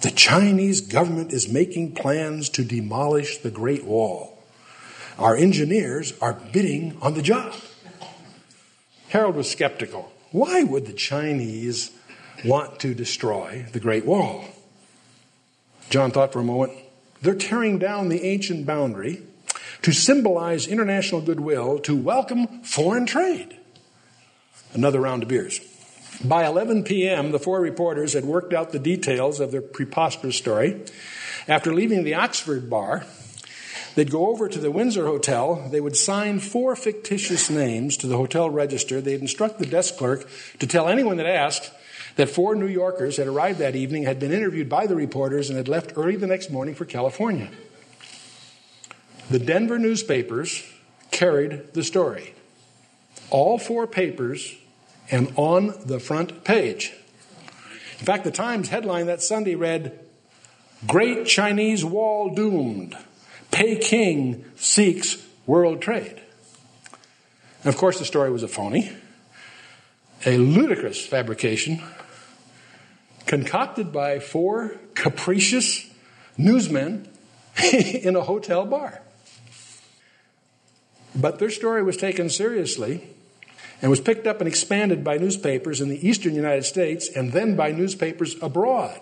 The 0.02 0.12
Chinese 0.12 0.80
government 0.80 1.32
is 1.32 1.48
making 1.48 1.96
plans 1.96 2.48
to 2.50 2.62
demolish 2.62 3.38
the 3.38 3.50
Great 3.50 3.84
Wall. 3.84 4.40
Our 5.18 5.34
engineers 5.34 6.12
are 6.20 6.34
bidding 6.52 6.96
on 7.02 7.14
the 7.14 7.22
job. 7.22 7.54
Harold 9.08 9.34
was 9.34 9.50
skeptical. 9.50 10.12
Why 10.30 10.62
would 10.62 10.86
the 10.86 10.92
Chinese 10.92 11.90
want 12.44 12.78
to 12.80 12.94
destroy 12.94 13.66
the 13.72 13.80
Great 13.80 14.06
Wall? 14.06 14.44
John 15.90 16.12
thought 16.12 16.32
for 16.32 16.38
a 16.38 16.44
moment. 16.44 16.74
They're 17.20 17.34
tearing 17.34 17.80
down 17.80 18.10
the 18.10 18.24
ancient 18.24 18.64
boundary 18.64 19.22
to 19.86 19.92
symbolize 19.92 20.66
international 20.66 21.20
goodwill 21.20 21.78
to 21.78 21.94
welcome 21.94 22.60
foreign 22.64 23.06
trade. 23.06 23.56
Another 24.74 25.00
round 25.00 25.22
of 25.22 25.28
beers. 25.28 25.60
By 26.24 26.44
11 26.44 26.82
p.m., 26.82 27.30
the 27.30 27.38
four 27.38 27.60
reporters 27.60 28.12
had 28.12 28.24
worked 28.24 28.52
out 28.52 28.72
the 28.72 28.80
details 28.80 29.38
of 29.38 29.52
their 29.52 29.62
preposterous 29.62 30.36
story. 30.36 30.82
After 31.46 31.72
leaving 31.72 32.02
the 32.02 32.14
Oxford 32.14 32.68
bar, 32.68 33.06
they'd 33.94 34.10
go 34.10 34.26
over 34.26 34.48
to 34.48 34.58
the 34.58 34.72
Windsor 34.72 35.06
Hotel. 35.06 35.68
They 35.70 35.80
would 35.80 35.96
sign 35.96 36.40
four 36.40 36.74
fictitious 36.74 37.48
names 37.48 37.96
to 37.98 38.08
the 38.08 38.16
hotel 38.16 38.50
register. 38.50 39.00
They'd 39.00 39.20
instruct 39.20 39.60
the 39.60 39.66
desk 39.66 39.98
clerk 39.98 40.28
to 40.58 40.66
tell 40.66 40.88
anyone 40.88 41.18
that 41.18 41.26
asked 41.26 41.70
that 42.16 42.28
four 42.28 42.56
New 42.56 42.66
Yorkers 42.66 43.18
had 43.18 43.28
arrived 43.28 43.60
that 43.60 43.76
evening, 43.76 44.02
had 44.02 44.18
been 44.18 44.32
interviewed 44.32 44.68
by 44.68 44.88
the 44.88 44.96
reporters, 44.96 45.48
and 45.48 45.56
had 45.56 45.68
left 45.68 45.92
early 45.94 46.16
the 46.16 46.26
next 46.26 46.50
morning 46.50 46.74
for 46.74 46.86
California. 46.86 47.50
The 49.28 49.38
Denver 49.40 49.78
newspapers 49.78 50.62
carried 51.10 51.72
the 51.74 51.82
story. 51.82 52.34
All 53.30 53.58
four 53.58 53.86
papers 53.86 54.54
and 55.10 55.32
on 55.36 55.74
the 55.84 55.98
front 55.98 56.44
page. 56.44 56.92
In 57.98 58.04
fact, 58.04 58.24
the 58.24 58.30
Times 58.30 58.68
headline 58.68 59.06
that 59.06 59.22
Sunday 59.22 59.54
read 59.54 59.98
Great 60.86 61.26
Chinese 61.26 61.84
Wall 61.84 62.34
Doomed. 62.34 62.96
Peking 63.50 64.44
seeks 64.56 65.24
world 65.46 65.80
trade. 65.80 66.20
And 67.64 67.74
of 67.74 67.76
course, 67.76 67.98
the 67.98 68.04
story 68.04 68.30
was 68.30 68.42
a 68.42 68.48
phony, 68.48 68.92
a 70.24 70.36
ludicrous 70.36 71.04
fabrication 71.04 71.82
concocted 73.26 73.92
by 73.92 74.20
four 74.20 74.76
capricious 74.94 75.88
newsmen 76.38 77.08
in 77.72 78.14
a 78.14 78.22
hotel 78.22 78.64
bar. 78.66 79.02
But 81.16 81.38
their 81.38 81.50
story 81.50 81.82
was 81.82 81.96
taken 81.96 82.28
seriously 82.28 83.08
and 83.80 83.90
was 83.90 84.00
picked 84.00 84.26
up 84.26 84.40
and 84.40 84.48
expanded 84.48 85.02
by 85.02 85.16
newspapers 85.18 85.80
in 85.80 85.88
the 85.88 86.06
eastern 86.06 86.34
United 86.34 86.64
States 86.64 87.08
and 87.08 87.32
then 87.32 87.56
by 87.56 87.72
newspapers 87.72 88.36
abroad. 88.42 89.00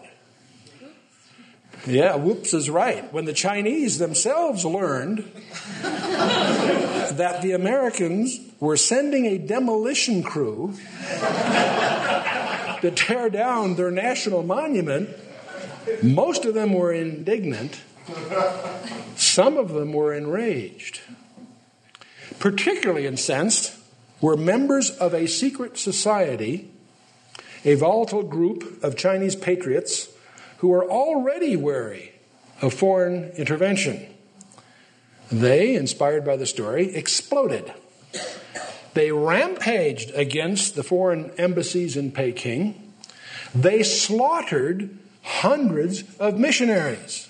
Yeah, 1.87 2.15
whoops 2.17 2.55
is 2.55 2.71
right. 2.71 3.13
When 3.13 3.27
the 3.27 3.35
Chinese 3.35 3.99
themselves 3.99 4.65
learned 4.65 5.31
that 5.83 7.41
the 7.43 7.53
Americans 7.53 8.41
were 8.59 8.77
sending 8.77 9.27
a 9.27 9.37
demolition 9.37 10.23
crew 10.23 10.75
to 12.81 12.93
tear 12.95 13.29
down 13.29 13.75
their 13.75 13.91
national 13.91 14.43
monument, 14.43 15.11
most 16.03 16.47
of 16.47 16.55
them 16.55 16.73
were 16.73 16.93
indignant, 16.93 17.83
some 19.17 19.59
of 19.59 19.73
them 19.73 19.93
were 19.93 20.15
enraged. 20.15 21.01
Particularly 22.45 23.07
incensed 23.07 23.75
were 24.21 24.37
members 24.37 24.91
of 24.91 25.15
a 25.15 25.27
secret 25.27 25.79
society, 25.79 26.71
a 27.65 27.75
volatile 27.75 28.23
group 28.23 28.85
of 28.85 28.99
Chinese 28.99 29.35
patriots 29.35 30.11
who 30.59 30.69
were 30.69 30.85
already 30.85 31.57
wary 31.57 32.13
of 32.61 32.75
foreign 32.75 33.31
intervention. 33.39 34.07
They, 35.33 35.75
inspired 35.75 36.27
by 36.27 36.37
the 36.37 36.45
story, 36.45 36.95
exploded. 36.95 37.73
They 38.93 39.11
rampaged 39.11 40.11
against 40.11 40.75
the 40.75 40.83
foreign 40.83 41.31
embassies 41.39 41.97
in 41.97 42.13
Peking. 42.13 42.93
They 43.55 43.83
slaughtered 43.83 44.99
hundreds 45.23 46.05
of 46.19 46.39
missionaries. 46.39 47.27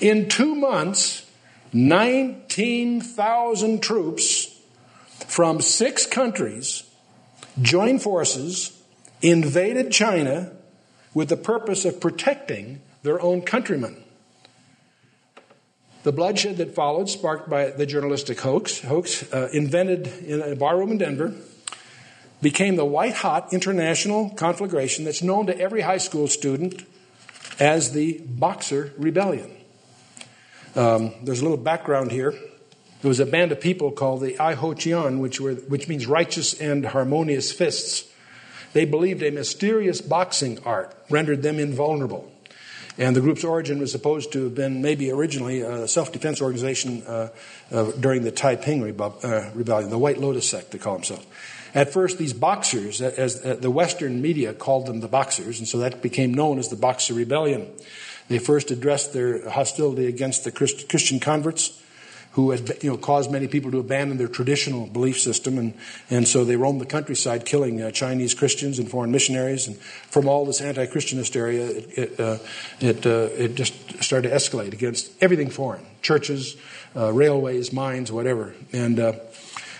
In 0.00 0.28
two 0.28 0.56
months, 0.56 1.27
19,000 1.72 3.82
troops 3.82 4.54
from 5.26 5.60
six 5.60 6.06
countries 6.06 6.84
joined 7.60 8.02
forces, 8.02 8.80
invaded 9.20 9.90
China 9.90 10.52
with 11.14 11.28
the 11.28 11.36
purpose 11.36 11.84
of 11.84 12.00
protecting 12.00 12.80
their 13.02 13.20
own 13.20 13.42
countrymen. 13.42 13.96
The 16.04 16.12
bloodshed 16.12 16.58
that 16.58 16.74
followed, 16.74 17.08
sparked 17.08 17.50
by 17.50 17.70
the 17.70 17.84
journalistic 17.84 18.40
hoax, 18.40 18.80
hoax 18.80 19.30
uh, 19.32 19.48
invented 19.52 20.06
in 20.24 20.40
a 20.40 20.54
barroom 20.54 20.92
in 20.92 20.98
Denver, 20.98 21.34
became 22.40 22.76
the 22.76 22.84
white 22.84 23.14
hot 23.14 23.52
international 23.52 24.30
conflagration 24.30 25.04
that's 25.04 25.22
known 25.22 25.48
to 25.48 25.58
every 25.58 25.80
high 25.80 25.98
school 25.98 26.28
student 26.28 26.84
as 27.58 27.92
the 27.92 28.22
Boxer 28.24 28.92
Rebellion. 28.96 29.57
Um, 30.78 31.12
there's 31.24 31.40
a 31.40 31.42
little 31.42 31.58
background 31.58 32.12
here. 32.12 32.30
There 32.30 33.08
was 33.08 33.18
a 33.18 33.26
band 33.26 33.50
of 33.50 33.60
people 33.60 33.90
called 33.90 34.20
the 34.20 34.40
Ai 34.40 34.54
Ho 34.54 34.74
Chian, 34.74 35.18
which, 35.18 35.40
were, 35.40 35.54
which 35.54 35.88
means 35.88 36.06
righteous 36.06 36.54
and 36.54 36.86
harmonious 36.86 37.50
fists. 37.50 38.08
They 38.74 38.84
believed 38.84 39.24
a 39.24 39.32
mysterious 39.32 40.00
boxing 40.00 40.60
art 40.64 40.94
rendered 41.10 41.42
them 41.42 41.58
invulnerable. 41.58 42.30
And 42.96 43.16
the 43.16 43.20
group's 43.20 43.42
origin 43.42 43.80
was 43.80 43.90
supposed 43.90 44.32
to 44.34 44.44
have 44.44 44.54
been 44.54 44.80
maybe 44.80 45.10
originally 45.10 45.62
a 45.62 45.88
self 45.88 46.12
defense 46.12 46.40
organization 46.40 47.02
uh, 47.02 47.30
uh, 47.72 47.90
during 47.98 48.22
the 48.22 48.30
Taiping 48.30 48.80
Rebe- 48.80 49.24
uh, 49.24 49.50
Rebellion, 49.54 49.90
the 49.90 49.98
White 49.98 50.18
Lotus 50.18 50.48
sect, 50.48 50.70
they 50.70 50.78
call 50.78 50.94
themselves. 50.94 51.26
At 51.74 51.92
first, 51.92 52.18
these 52.18 52.32
boxers, 52.32 53.02
as 53.02 53.44
uh, 53.44 53.56
the 53.60 53.70
Western 53.70 54.22
media 54.22 54.54
called 54.54 54.86
them 54.86 55.00
the 55.00 55.08
boxers, 55.08 55.58
and 55.58 55.66
so 55.66 55.78
that 55.78 56.02
became 56.02 56.32
known 56.32 56.60
as 56.60 56.68
the 56.68 56.76
Boxer 56.76 57.14
Rebellion. 57.14 57.68
They 58.28 58.38
first 58.38 58.70
addressed 58.70 59.12
their 59.12 59.48
hostility 59.48 60.06
against 60.06 60.44
the 60.44 60.52
Christ- 60.52 60.88
Christian 60.88 61.20
converts 61.20 61.82
who 62.32 62.52
had 62.52 62.82
you 62.82 62.90
know, 62.90 62.96
caused 62.96 63.32
many 63.32 63.48
people 63.48 63.70
to 63.70 63.80
abandon 63.80 64.16
their 64.16 64.28
traditional 64.28 64.86
belief 64.86 65.18
system. 65.18 65.58
And, 65.58 65.74
and 66.08 66.28
so 66.28 66.44
they 66.44 66.54
roamed 66.54 66.80
the 66.80 66.86
countryside 66.86 67.44
killing 67.44 67.82
uh, 67.82 67.90
Chinese 67.90 68.32
Christians 68.32 68.78
and 68.78 68.88
foreign 68.88 69.10
missionaries. 69.10 69.66
And 69.66 69.76
from 69.76 70.28
all 70.28 70.44
this 70.44 70.60
anti 70.60 70.86
Christianist 70.86 71.34
area, 71.34 71.66
it, 71.66 71.98
it, 71.98 72.20
uh, 72.20 72.38
it, 72.78 73.06
uh, 73.06 73.28
it, 73.32 73.54
just 73.56 74.02
started 74.04 74.28
to 74.28 74.34
escalate 74.36 74.72
against 74.72 75.10
everything 75.20 75.50
foreign 75.50 75.84
churches, 76.00 76.56
uh, 76.94 77.12
railways, 77.12 77.72
mines, 77.72 78.12
whatever. 78.12 78.54
And 78.72 79.00
uh, 79.00 79.14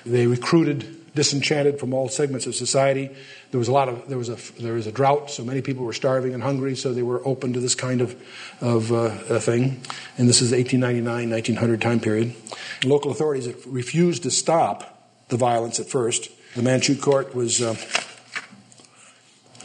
they 0.04 0.26
recruited 0.26 0.97
disenchanted 1.18 1.80
from 1.80 1.92
all 1.92 2.08
segments 2.08 2.46
of 2.46 2.54
society. 2.54 3.10
There 3.50 3.58
was 3.58 3.66
a 3.66 3.72
lot 3.72 3.88
of 3.88 4.08
there 4.08 4.16
was 4.16 4.28
a 4.28 4.36
there 4.62 4.74
was 4.74 4.86
a 4.86 4.92
drought, 4.92 5.32
so 5.32 5.42
many 5.42 5.62
people 5.62 5.84
were 5.84 5.92
starving 5.92 6.32
and 6.32 6.40
hungry, 6.40 6.76
so 6.76 6.94
they 6.94 7.02
were 7.02 7.20
open 7.26 7.54
to 7.54 7.60
this 7.60 7.74
kind 7.74 8.00
of 8.00 8.14
of 8.60 8.92
uh, 8.92 9.40
thing. 9.40 9.82
And 10.16 10.28
this 10.28 10.40
is 10.40 10.52
1899, 10.52 11.28
1900 11.28 11.82
time 11.82 11.98
period. 11.98 12.36
Local 12.84 13.10
authorities 13.10 13.52
refused 13.66 14.22
to 14.22 14.30
stop 14.30 15.10
the 15.26 15.36
violence 15.36 15.80
at 15.80 15.88
first. 15.88 16.30
The 16.54 16.62
Manchu 16.62 16.94
court 16.94 17.34
was 17.34 17.60
uh, 17.60 17.74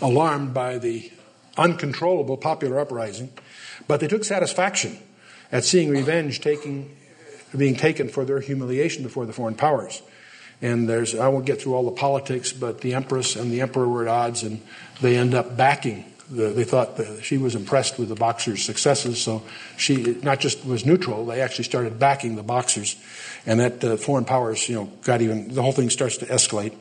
alarmed 0.01 0.55
by 0.55 0.79
the 0.79 1.11
uncontrollable 1.55 2.37
popular 2.37 2.79
uprising, 2.79 3.29
but 3.87 3.99
they 3.99 4.07
took 4.07 4.23
satisfaction 4.23 4.97
at 5.51 5.63
seeing 5.63 5.91
revenge 5.91 6.41
taking, 6.41 6.97
being 7.55 7.75
taken 7.75 8.09
for 8.09 8.25
their 8.25 8.39
humiliation 8.39 9.03
before 9.03 9.27
the 9.27 9.33
foreign 9.33 9.53
powers. 9.53 10.01
And 10.61 10.87
there's, 10.87 11.15
I 11.15 11.27
won't 11.27 11.45
get 11.45 11.61
through 11.61 11.73
all 11.73 11.85
the 11.85 11.91
politics, 11.91 12.53
but 12.53 12.81
the 12.81 12.93
Empress 12.93 13.35
and 13.35 13.51
the 13.51 13.61
Emperor 13.61 13.87
were 13.87 14.03
at 14.03 14.07
odds, 14.07 14.43
and 14.43 14.61
they 15.01 15.17
end 15.17 15.33
up 15.33 15.57
backing. 15.57 16.05
The, 16.29 16.49
they 16.49 16.63
thought 16.63 16.99
she 17.21 17.37
was 17.37 17.53
impressed 17.53 17.99
with 17.99 18.09
the 18.09 18.15
Boxers' 18.15 18.63
successes, 18.63 19.21
so 19.21 19.43
she 19.77 20.17
not 20.23 20.39
just 20.39 20.65
was 20.65 20.85
neutral, 20.85 21.25
they 21.25 21.41
actually 21.41 21.65
started 21.65 21.99
backing 21.99 22.35
the 22.35 22.43
Boxers. 22.43 22.95
And 23.45 23.59
that 23.59 23.83
uh, 23.83 23.97
foreign 23.97 24.23
powers, 24.23 24.69
you 24.69 24.75
know, 24.75 24.85
got 25.03 25.21
even, 25.21 25.53
the 25.53 25.61
whole 25.61 25.73
thing 25.73 25.89
starts 25.89 26.17
to 26.17 26.25
escalate. 26.27 26.73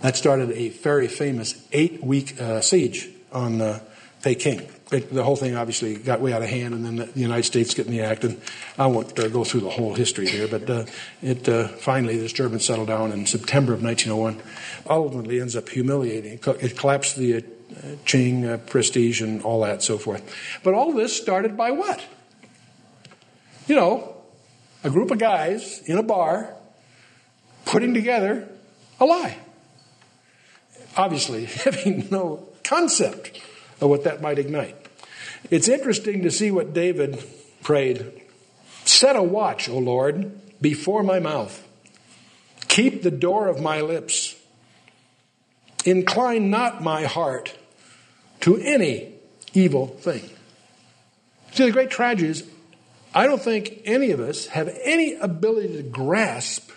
That 0.00 0.16
started 0.16 0.50
a 0.50 0.70
very 0.70 1.06
famous 1.06 1.54
eight 1.72 2.02
week 2.02 2.40
uh, 2.40 2.60
siege 2.60 3.08
on 3.32 3.60
uh, 3.60 3.80
Peking 4.22 4.68
it, 4.92 5.12
the 5.12 5.24
whole 5.24 5.36
thing 5.36 5.56
obviously 5.56 5.96
got 5.96 6.20
way 6.20 6.32
out 6.32 6.42
of 6.42 6.48
hand, 6.48 6.74
and 6.74 6.84
then 6.84 6.96
the, 6.96 7.06
the 7.06 7.20
United 7.20 7.44
States 7.44 7.74
getting 7.74 7.92
the 7.92 8.02
act. 8.02 8.24
And 8.24 8.40
I 8.78 8.86
won't 8.86 9.18
uh, 9.18 9.28
go 9.28 9.44
through 9.44 9.60
the 9.60 9.70
whole 9.70 9.94
history 9.94 10.28
here, 10.28 10.46
but 10.46 10.68
uh, 10.68 10.84
it 11.22 11.48
uh, 11.48 11.68
finally 11.68 12.16
the 12.16 12.22
disturbance 12.22 12.66
settled 12.66 12.88
down 12.88 13.12
in 13.12 13.26
September 13.26 13.72
of 13.72 13.82
1901. 13.82 14.42
Ultimately, 14.88 15.40
ends 15.40 15.56
up 15.56 15.68
humiliating. 15.68 16.38
It 16.60 16.78
collapsed 16.78 17.16
the 17.16 17.36
uh, 17.36 17.40
Qing 18.04 18.46
uh, 18.46 18.58
prestige 18.58 19.22
and 19.22 19.42
all 19.42 19.62
that, 19.62 19.82
so 19.82 19.96
forth. 19.96 20.22
But 20.62 20.74
all 20.74 20.92
this 20.92 21.16
started 21.16 21.56
by 21.56 21.70
what? 21.70 22.04
You 23.66 23.76
know, 23.76 24.16
a 24.82 24.90
group 24.90 25.10
of 25.10 25.18
guys 25.18 25.80
in 25.86 25.96
a 25.96 26.02
bar 26.02 26.54
putting 27.64 27.94
together 27.94 28.46
a 29.00 29.06
lie. 29.06 29.38
Obviously, 30.96 31.44
having 31.64 32.08
no 32.10 32.48
concept 32.62 33.40
of 33.80 33.90
what 33.90 34.04
that 34.04 34.20
might 34.20 34.38
ignite. 34.38 34.76
It's 35.50 35.68
interesting 35.68 36.22
to 36.22 36.30
see 36.30 36.50
what 36.50 36.72
David 36.72 37.22
prayed 37.62 38.22
Set 38.84 39.16
a 39.16 39.22
watch, 39.22 39.68
O 39.68 39.78
Lord, 39.78 40.60
before 40.60 41.02
my 41.02 41.18
mouth. 41.18 41.66
Keep 42.68 43.02
the 43.02 43.10
door 43.10 43.48
of 43.48 43.60
my 43.60 43.80
lips. 43.80 44.36
Incline 45.84 46.50
not 46.50 46.82
my 46.82 47.04
heart 47.04 47.56
to 48.40 48.56
any 48.58 49.14
evil 49.54 49.86
thing. 49.86 50.28
See, 51.52 51.64
the 51.64 51.72
great 51.72 51.90
tragedy 51.90 52.30
is, 52.30 52.44
I 53.14 53.26
don't 53.26 53.40
think 53.40 53.80
any 53.84 54.10
of 54.10 54.20
us 54.20 54.48
have 54.48 54.68
any 54.82 55.14
ability 55.14 55.76
to 55.76 55.82
grasp 55.82 56.70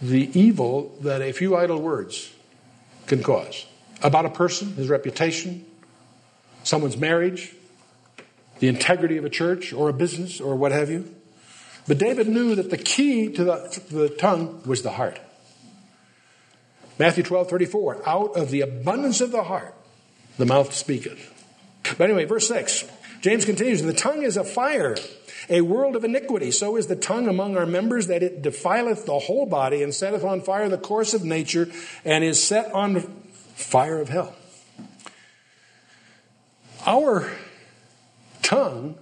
the 0.00 0.30
evil 0.38 0.96
that 1.02 1.20
a 1.20 1.32
few 1.32 1.56
idle 1.56 1.80
words 1.80 2.32
can 3.06 3.22
cause 3.22 3.66
about 4.02 4.26
a 4.26 4.30
person, 4.30 4.74
his 4.74 4.88
reputation, 4.88 5.64
someone's 6.64 6.96
marriage, 6.96 7.54
the 8.58 8.68
integrity 8.68 9.16
of 9.16 9.24
a 9.24 9.30
church 9.30 9.72
or 9.72 9.88
a 9.88 9.92
business 9.92 10.40
or 10.40 10.54
what 10.54 10.72
have 10.72 10.90
you. 10.90 11.14
But 11.88 11.98
David 11.98 12.28
knew 12.28 12.54
that 12.54 12.70
the 12.70 12.78
key 12.78 13.32
to 13.32 13.44
the, 13.44 13.82
the 13.90 14.08
tongue 14.08 14.62
was 14.64 14.82
the 14.82 14.92
heart. 14.92 15.18
Matthew 16.98 17.24
12, 17.24 17.48
34, 17.48 18.08
out 18.08 18.36
of 18.36 18.50
the 18.50 18.60
abundance 18.60 19.20
of 19.20 19.32
the 19.32 19.42
heart, 19.42 19.74
the 20.38 20.46
mouth 20.46 20.72
speaketh. 20.72 21.30
But 21.98 22.04
anyway, 22.04 22.24
verse 22.24 22.46
6, 22.46 22.84
James 23.20 23.44
continues, 23.44 23.82
the 23.82 23.92
tongue 23.92 24.22
is 24.22 24.36
a 24.36 24.44
fire, 24.44 24.96
a 25.48 25.62
world 25.62 25.96
of 25.96 26.04
iniquity. 26.04 26.50
So 26.50 26.76
is 26.76 26.86
the 26.86 26.96
tongue 26.96 27.28
among 27.28 27.56
our 27.56 27.66
members 27.66 28.06
that 28.06 28.22
it 28.22 28.42
defileth 28.42 29.06
the 29.06 29.18
whole 29.18 29.46
body 29.46 29.82
and 29.82 29.92
setteth 29.92 30.22
on 30.22 30.42
fire 30.42 30.68
the 30.68 30.78
course 30.78 31.14
of 31.14 31.24
nature 31.24 31.68
and 32.04 32.22
is 32.22 32.42
set 32.42 32.70
on 32.72 33.21
fire 33.54 34.00
of 34.00 34.08
hell. 34.08 34.34
Our 36.86 37.30
tongue 38.42 38.96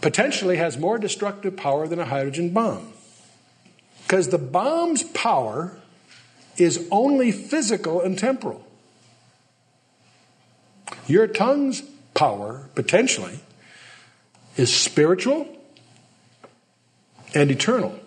potentially 0.00 0.56
has 0.56 0.78
more 0.78 0.98
destructive 0.98 1.56
power 1.56 1.86
than 1.86 1.98
a 1.98 2.04
hydrogen 2.04 2.50
bomb. 2.50 2.92
Because 4.02 4.28
the 4.28 4.38
bomb's 4.38 5.02
power 5.02 5.76
is 6.56 6.86
only 6.90 7.32
physical 7.32 8.00
and 8.00 8.18
temporal. 8.18 8.64
Your 11.06 11.26
tongue's 11.26 11.82
power, 12.14 12.68
potentially, 12.74 13.40
is 14.56 14.74
spiritual 14.74 15.48
and 17.34 17.50
eternal. 17.50 17.98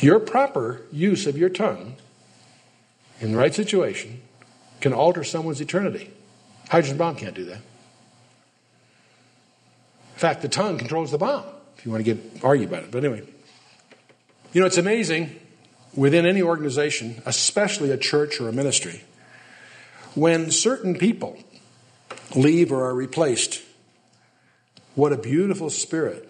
Your 0.00 0.18
proper 0.20 0.82
use 0.92 1.26
of 1.26 1.38
your 1.38 1.48
tongue 1.48 1.96
in 3.20 3.32
the 3.32 3.38
right 3.38 3.54
situation 3.54 4.20
can 4.80 4.92
alter 4.92 5.24
someone's 5.24 5.60
eternity. 5.60 6.10
Hydrogen 6.68 6.98
bomb 6.98 7.16
can't 7.16 7.34
do 7.34 7.44
that. 7.46 7.60
In 10.14 10.20
fact, 10.20 10.42
the 10.42 10.48
tongue 10.48 10.78
controls 10.78 11.10
the 11.10 11.18
bomb, 11.18 11.44
if 11.76 11.84
you 11.84 11.90
want 11.90 12.04
to 12.04 12.14
get 12.14 12.44
argue 12.44 12.66
about 12.66 12.84
it. 12.84 12.90
But 12.90 13.04
anyway. 13.04 13.22
You 14.52 14.60
know, 14.60 14.66
it's 14.66 14.78
amazing 14.78 15.40
within 15.94 16.26
any 16.26 16.42
organization, 16.42 17.22
especially 17.26 17.90
a 17.90 17.96
church 17.96 18.40
or 18.40 18.48
a 18.48 18.52
ministry, 18.52 19.02
when 20.14 20.50
certain 20.50 20.96
people 20.96 21.38
leave 22.34 22.70
or 22.70 22.84
are 22.84 22.94
replaced, 22.94 23.62
what 24.94 25.12
a 25.12 25.16
beautiful 25.16 25.70
spirit 25.70 26.28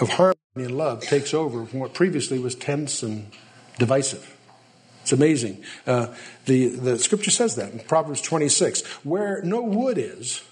of 0.00 0.08
harmony 0.10 0.36
and 0.64 0.76
love 0.76 1.02
takes 1.02 1.34
over 1.34 1.66
from 1.66 1.80
what 1.80 1.94
previously 1.94 2.38
was 2.38 2.54
tense 2.54 3.02
and 3.02 3.30
divisive. 3.78 4.36
It's 5.02 5.12
amazing. 5.12 5.62
Uh, 5.86 6.14
the, 6.46 6.68
the 6.68 6.98
scripture 6.98 7.30
says 7.30 7.56
that 7.56 7.72
in 7.72 7.78
Proverbs 7.80 8.20
26 8.20 8.82
where 9.04 9.40
no 9.42 9.62
wood 9.62 9.98
is, 9.98 10.42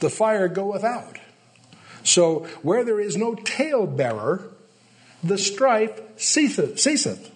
the 0.00 0.10
fire 0.10 0.48
goeth 0.48 0.84
out. 0.84 1.18
So 2.04 2.40
where 2.62 2.84
there 2.84 3.00
is 3.00 3.16
no 3.16 3.34
talebearer, 3.34 4.52
the 5.22 5.38
strife 5.38 6.00
ceaseth. 6.16 7.32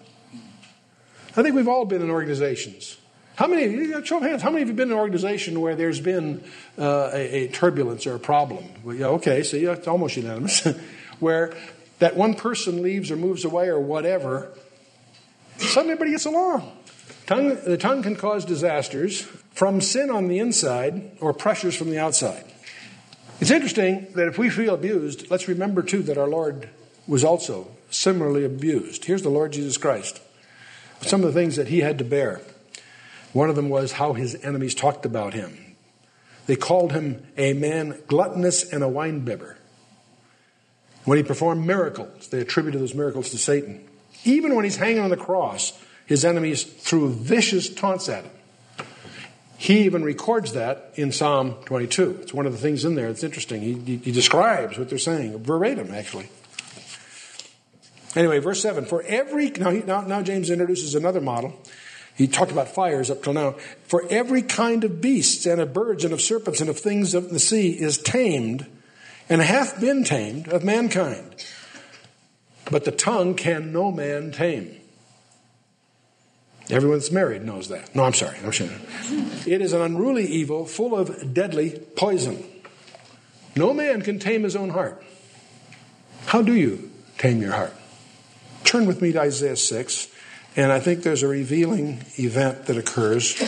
I 1.35 1.41
think 1.41 1.55
we've 1.55 1.67
all 1.67 1.85
been 1.85 2.01
in 2.01 2.09
organizations. 2.09 2.97
How 3.35 3.47
many, 3.47 3.91
show 4.03 4.17
of 4.17 4.23
hands, 4.23 4.43
how 4.43 4.51
many 4.51 4.61
of 4.61 4.67
you 4.67 4.75
been 4.75 4.89
in 4.89 4.93
an 4.93 4.99
organization 4.99 5.59
where 5.59 5.75
there's 5.75 5.99
been 5.99 6.43
uh, 6.77 7.09
a, 7.11 7.45
a, 7.45 7.47
turbulence 7.47 8.05
or 8.05 8.13
a 8.13 8.19
problem? 8.19 8.63
Well, 8.83 8.95
yeah, 8.95 9.07
okay, 9.07 9.41
so 9.41 9.57
yeah, 9.57 9.71
it's 9.71 9.87
almost 9.87 10.17
unanimous. 10.17 10.67
where 11.19 11.53
that 12.03 12.17
one 12.17 12.33
person 12.33 12.83
leaves 12.83 13.09
or 13.11 13.15
moves 13.15 13.45
away 13.45 13.69
or 13.69 13.79
whatever, 13.79 14.51
suddenly 15.55 15.93
everybody 15.93 16.11
gets 16.11 16.25
along. 16.25 16.69
Tongue, 17.25 17.57
the 17.63 17.77
tongue 17.77 18.03
can 18.03 18.17
cause 18.17 18.43
disasters 18.43 19.21
from 19.21 19.79
sin 19.79 20.09
on 20.09 20.27
the 20.27 20.37
inside 20.39 21.15
or 21.21 21.31
pressures 21.31 21.77
from 21.77 21.89
the 21.89 21.97
outside. 21.97 22.43
It's 23.39 23.51
interesting 23.51 24.07
that 24.15 24.27
if 24.27 24.37
we 24.37 24.49
feel 24.49 24.73
abused, 24.73 25.31
let's 25.31 25.47
remember 25.47 25.81
too 25.81 26.03
that 26.03 26.17
our 26.17 26.27
Lord 26.27 26.67
was 27.07 27.23
also 27.23 27.71
similarly 27.89 28.43
abused. 28.43 29.05
Here's 29.05 29.21
the 29.21 29.29
Lord 29.29 29.53
Jesus 29.53 29.77
Christ. 29.77 30.19
Some 30.99 31.23
of 31.23 31.33
the 31.33 31.39
things 31.39 31.55
that 31.55 31.69
he 31.69 31.79
had 31.79 31.97
to 31.99 32.03
bear. 32.03 32.41
One 33.31 33.49
of 33.49 33.55
them 33.55 33.69
was 33.69 33.93
how 33.93 34.11
his 34.11 34.35
enemies 34.43 34.75
talked 34.75 35.05
about 35.05 35.33
him. 35.33 35.77
They 36.47 36.57
called 36.57 36.91
him 36.91 37.25
a 37.37 37.53
man 37.53 38.01
gluttonous 38.07 38.69
and 38.69 38.83
a 38.83 38.87
winebibber. 38.87 39.55
When 41.05 41.17
he 41.17 41.23
performed 41.23 41.65
miracles, 41.65 42.27
they 42.29 42.39
attributed 42.39 42.81
those 42.81 42.93
miracles 42.93 43.29
to 43.31 43.37
Satan. 43.37 43.85
Even 44.23 44.55
when 44.55 44.63
he's 44.63 44.77
hanging 44.77 44.99
on 44.99 45.09
the 45.09 45.17
cross, 45.17 45.73
his 46.05 46.23
enemies 46.23 46.63
threw 46.63 47.09
vicious 47.09 47.69
taunts 47.69 48.07
at 48.07 48.23
him. 48.23 48.31
He 49.57 49.83
even 49.85 50.03
records 50.03 50.53
that 50.53 50.91
in 50.95 51.11
Psalm 51.11 51.55
22. 51.65 52.19
It's 52.21 52.33
one 52.33 52.45
of 52.45 52.51
the 52.51 52.57
things 52.57 52.83
in 52.83 52.95
there 52.95 53.07
that's 53.07 53.23
interesting. 53.23 53.61
He, 53.61 53.73
he, 53.73 53.97
he 53.97 54.11
describes 54.11 54.77
what 54.77 54.89
they're 54.89 54.97
saying, 54.97 55.37
verbatim, 55.41 55.93
actually. 55.93 56.27
Anyway, 58.15 58.39
verse 58.39 58.61
7 58.61 58.85
For 58.85 59.03
every, 59.03 59.51
now, 59.51 59.69
he, 59.71 59.79
now, 59.81 60.01
now 60.01 60.21
James 60.21 60.49
introduces 60.49 60.95
another 60.95 61.21
model. 61.21 61.59
He 62.15 62.27
talked 62.27 62.51
about 62.51 62.67
fires 62.67 63.09
up 63.09 63.23
till 63.23 63.33
now. 63.33 63.55
For 63.87 64.05
every 64.09 64.41
kind 64.41 64.83
of 64.83 65.01
beasts 65.01 65.45
and 65.45 65.59
of 65.59 65.73
birds 65.73 66.03
and 66.03 66.13
of 66.13 66.21
serpents 66.21 66.61
and 66.61 66.69
of 66.69 66.77
things 66.77 67.13
of 67.13 67.29
the 67.29 67.39
sea 67.39 67.71
is 67.71 67.97
tamed 67.97 68.67
and 69.29 69.41
hath 69.41 69.79
been 69.79 70.03
tamed 70.03 70.47
of 70.47 70.63
mankind. 70.63 71.45
But 72.69 72.85
the 72.85 72.91
tongue 72.91 73.35
can 73.35 73.71
no 73.71 73.91
man 73.91 74.31
tame. 74.31 74.79
Everyone 76.69 76.97
that's 76.97 77.11
married 77.11 77.43
knows 77.43 77.67
that. 77.67 77.93
No, 77.93 78.03
I'm 78.03 78.13
sorry. 78.13 78.37
I'm 78.43 78.51
sure. 78.51 78.69
It 79.45 79.61
is 79.61 79.73
an 79.73 79.81
unruly 79.81 80.25
evil 80.25 80.65
full 80.65 80.95
of 80.95 81.33
deadly 81.33 81.71
poison. 81.95 82.43
No 83.55 83.73
man 83.73 84.01
can 84.01 84.17
tame 84.17 84.43
his 84.43 84.55
own 84.55 84.69
heart. 84.69 85.03
How 86.25 86.41
do 86.41 86.55
you 86.55 86.89
tame 87.17 87.41
your 87.41 87.51
heart? 87.51 87.73
Turn 88.63 88.85
with 88.85 89.01
me 89.01 89.11
to 89.11 89.21
Isaiah 89.21 89.57
6, 89.57 90.07
and 90.55 90.71
I 90.71 90.79
think 90.79 91.03
there's 91.03 91.21
a 91.21 91.27
revealing 91.27 92.05
event 92.17 92.65
that 92.67 92.77
occurs 92.77 93.39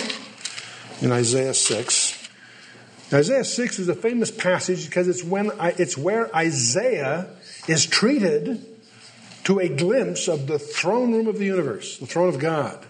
in 1.01 1.11
Isaiah 1.11 1.53
6. 1.53 2.04
Isaiah 3.13 3.43
6 3.43 3.79
is 3.79 3.87
a 3.87 3.95
famous 3.95 4.31
passage 4.31 4.85
because 4.85 5.07
it's, 5.07 5.23
when 5.23 5.51
it's 5.59 5.97
where 5.97 6.35
Isaiah 6.35 7.27
is 7.67 7.85
treated 7.85 8.65
to 9.43 9.59
a 9.59 9.69
glimpse 9.69 10.27
of 10.27 10.47
the 10.47 10.57
throne 10.57 11.13
room 11.13 11.27
of 11.27 11.37
the 11.37 11.45
universe, 11.45 11.99
the 11.99 12.07
throne 12.07 12.29
of 12.29 12.39
God. 12.39 12.83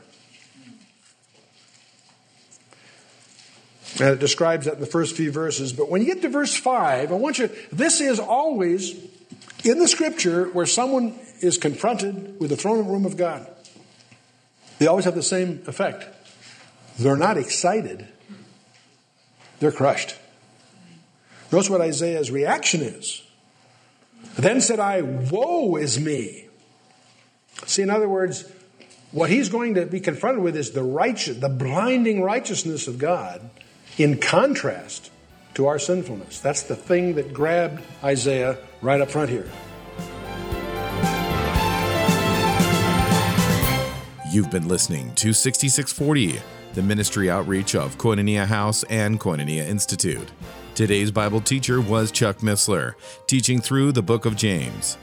And 4.00 4.10
it 4.10 4.20
describes 4.20 4.66
that 4.66 4.76
in 4.76 4.80
the 4.80 4.86
first 4.86 5.16
few 5.16 5.32
verses. 5.32 5.72
But 5.74 5.90
when 5.90 6.02
you 6.02 6.08
get 6.08 6.22
to 6.22 6.30
verse 6.30 6.56
5, 6.56 7.12
I 7.12 7.16
want 7.16 7.40
you, 7.40 7.50
this 7.72 8.02
is 8.02 8.20
always 8.20 8.94
in 9.64 9.80
the 9.80 9.88
scripture 9.88 10.46
where 10.50 10.66
someone 10.66 11.18
is 11.42 11.58
confronted 11.58 12.40
with 12.40 12.50
the 12.50 12.58
throne 12.58 12.88
room 12.88 13.06
of 13.06 13.18
God. 13.18 13.50
They 14.80 14.88
always 14.88 15.06
have 15.06 15.16
the 15.16 15.24
same 15.24 15.64
effect. 15.68 16.06
They're 17.00 17.16
not 17.16 17.38
excited, 17.38 18.08
they're 19.66 19.72
crushed. 19.72 20.16
Notice 21.52 21.72
what 21.72 21.82
Isaiah's 21.82 22.30
reaction 22.30 22.82
is. 22.82 23.24
Then 24.36 24.62
said 24.62 24.80
I, 24.80 25.02
Woe 25.02 25.76
is 25.76 26.00
me. 26.00 26.46
See, 27.66 27.82
in 27.82 27.90
other 27.90 28.08
words, 28.08 28.48
what 29.12 29.32
he's 29.32 29.50
going 29.50 29.74
to 29.74 29.88
be 29.88 30.00
confronted 30.00 30.44
with 30.44 30.56
is 30.56 30.72
the 30.72 30.84
righteous, 30.84 31.38
the 31.38 31.50
blinding 31.50 32.22
righteousness 32.22 32.88
of 32.88 33.00
God 33.00 33.50
in 33.98 34.20
contrast 34.20 35.10
to 35.56 35.66
our 35.66 35.80
sinfulness. 35.80 36.40
That's 36.40 36.62
the 36.62 36.76
thing 36.76 37.16
that 37.16 37.34
grabbed 37.34 37.82
Isaiah 38.04 38.60
right 38.84 39.02
up 39.02 39.10
front 39.10 39.32
here. 39.32 39.50
You've 44.32 44.52
been 44.52 44.68
listening 44.68 45.16
to 45.16 45.34
6640, 45.34 46.40
the 46.76 46.84
ministry 46.84 47.30
outreach 47.30 47.74
of 47.74 47.98
Koinonia 47.98 48.46
House 48.46 48.84
and 48.84 49.20
Koinonia 49.20 49.68
Institute. 49.68 50.30
Today's 50.76 51.10
Bible 51.10 51.40
teacher 51.40 51.80
was 51.80 52.12
Chuck 52.12 52.40
Missler, 52.40 52.96
teaching 53.28 53.62
through 53.62 53.94
the 53.94 54.04
book 54.04 54.26
of 54.26 54.36
James. 54.36 54.98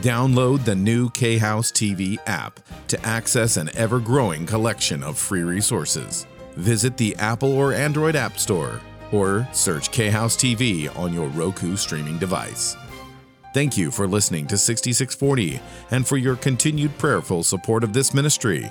Download 0.00 0.64
the 0.64 0.74
new 0.74 1.10
K 1.10 1.36
House 1.36 1.70
TV 1.70 2.16
app 2.26 2.58
to 2.88 3.00
access 3.06 3.58
an 3.58 3.68
ever 3.74 4.00
growing 4.00 4.46
collection 4.46 5.02
of 5.02 5.18
free 5.18 5.42
resources. 5.42 6.26
Visit 6.56 6.96
the 6.96 7.14
Apple 7.16 7.52
or 7.52 7.74
Android 7.74 8.16
App 8.16 8.38
Store 8.38 8.80
or 9.12 9.46
search 9.52 9.92
K 9.92 10.08
House 10.08 10.36
TV 10.36 10.88
on 10.98 11.12
your 11.12 11.28
Roku 11.28 11.76
streaming 11.76 12.18
device. 12.18 12.76
Thank 13.52 13.76
you 13.76 13.90
for 13.90 14.06
listening 14.06 14.46
to 14.46 14.56
6640 14.56 15.60
and 15.90 16.06
for 16.06 16.16
your 16.16 16.36
continued 16.36 16.96
prayerful 16.96 17.42
support 17.42 17.84
of 17.84 17.92
this 17.92 18.14
ministry. 18.14 18.70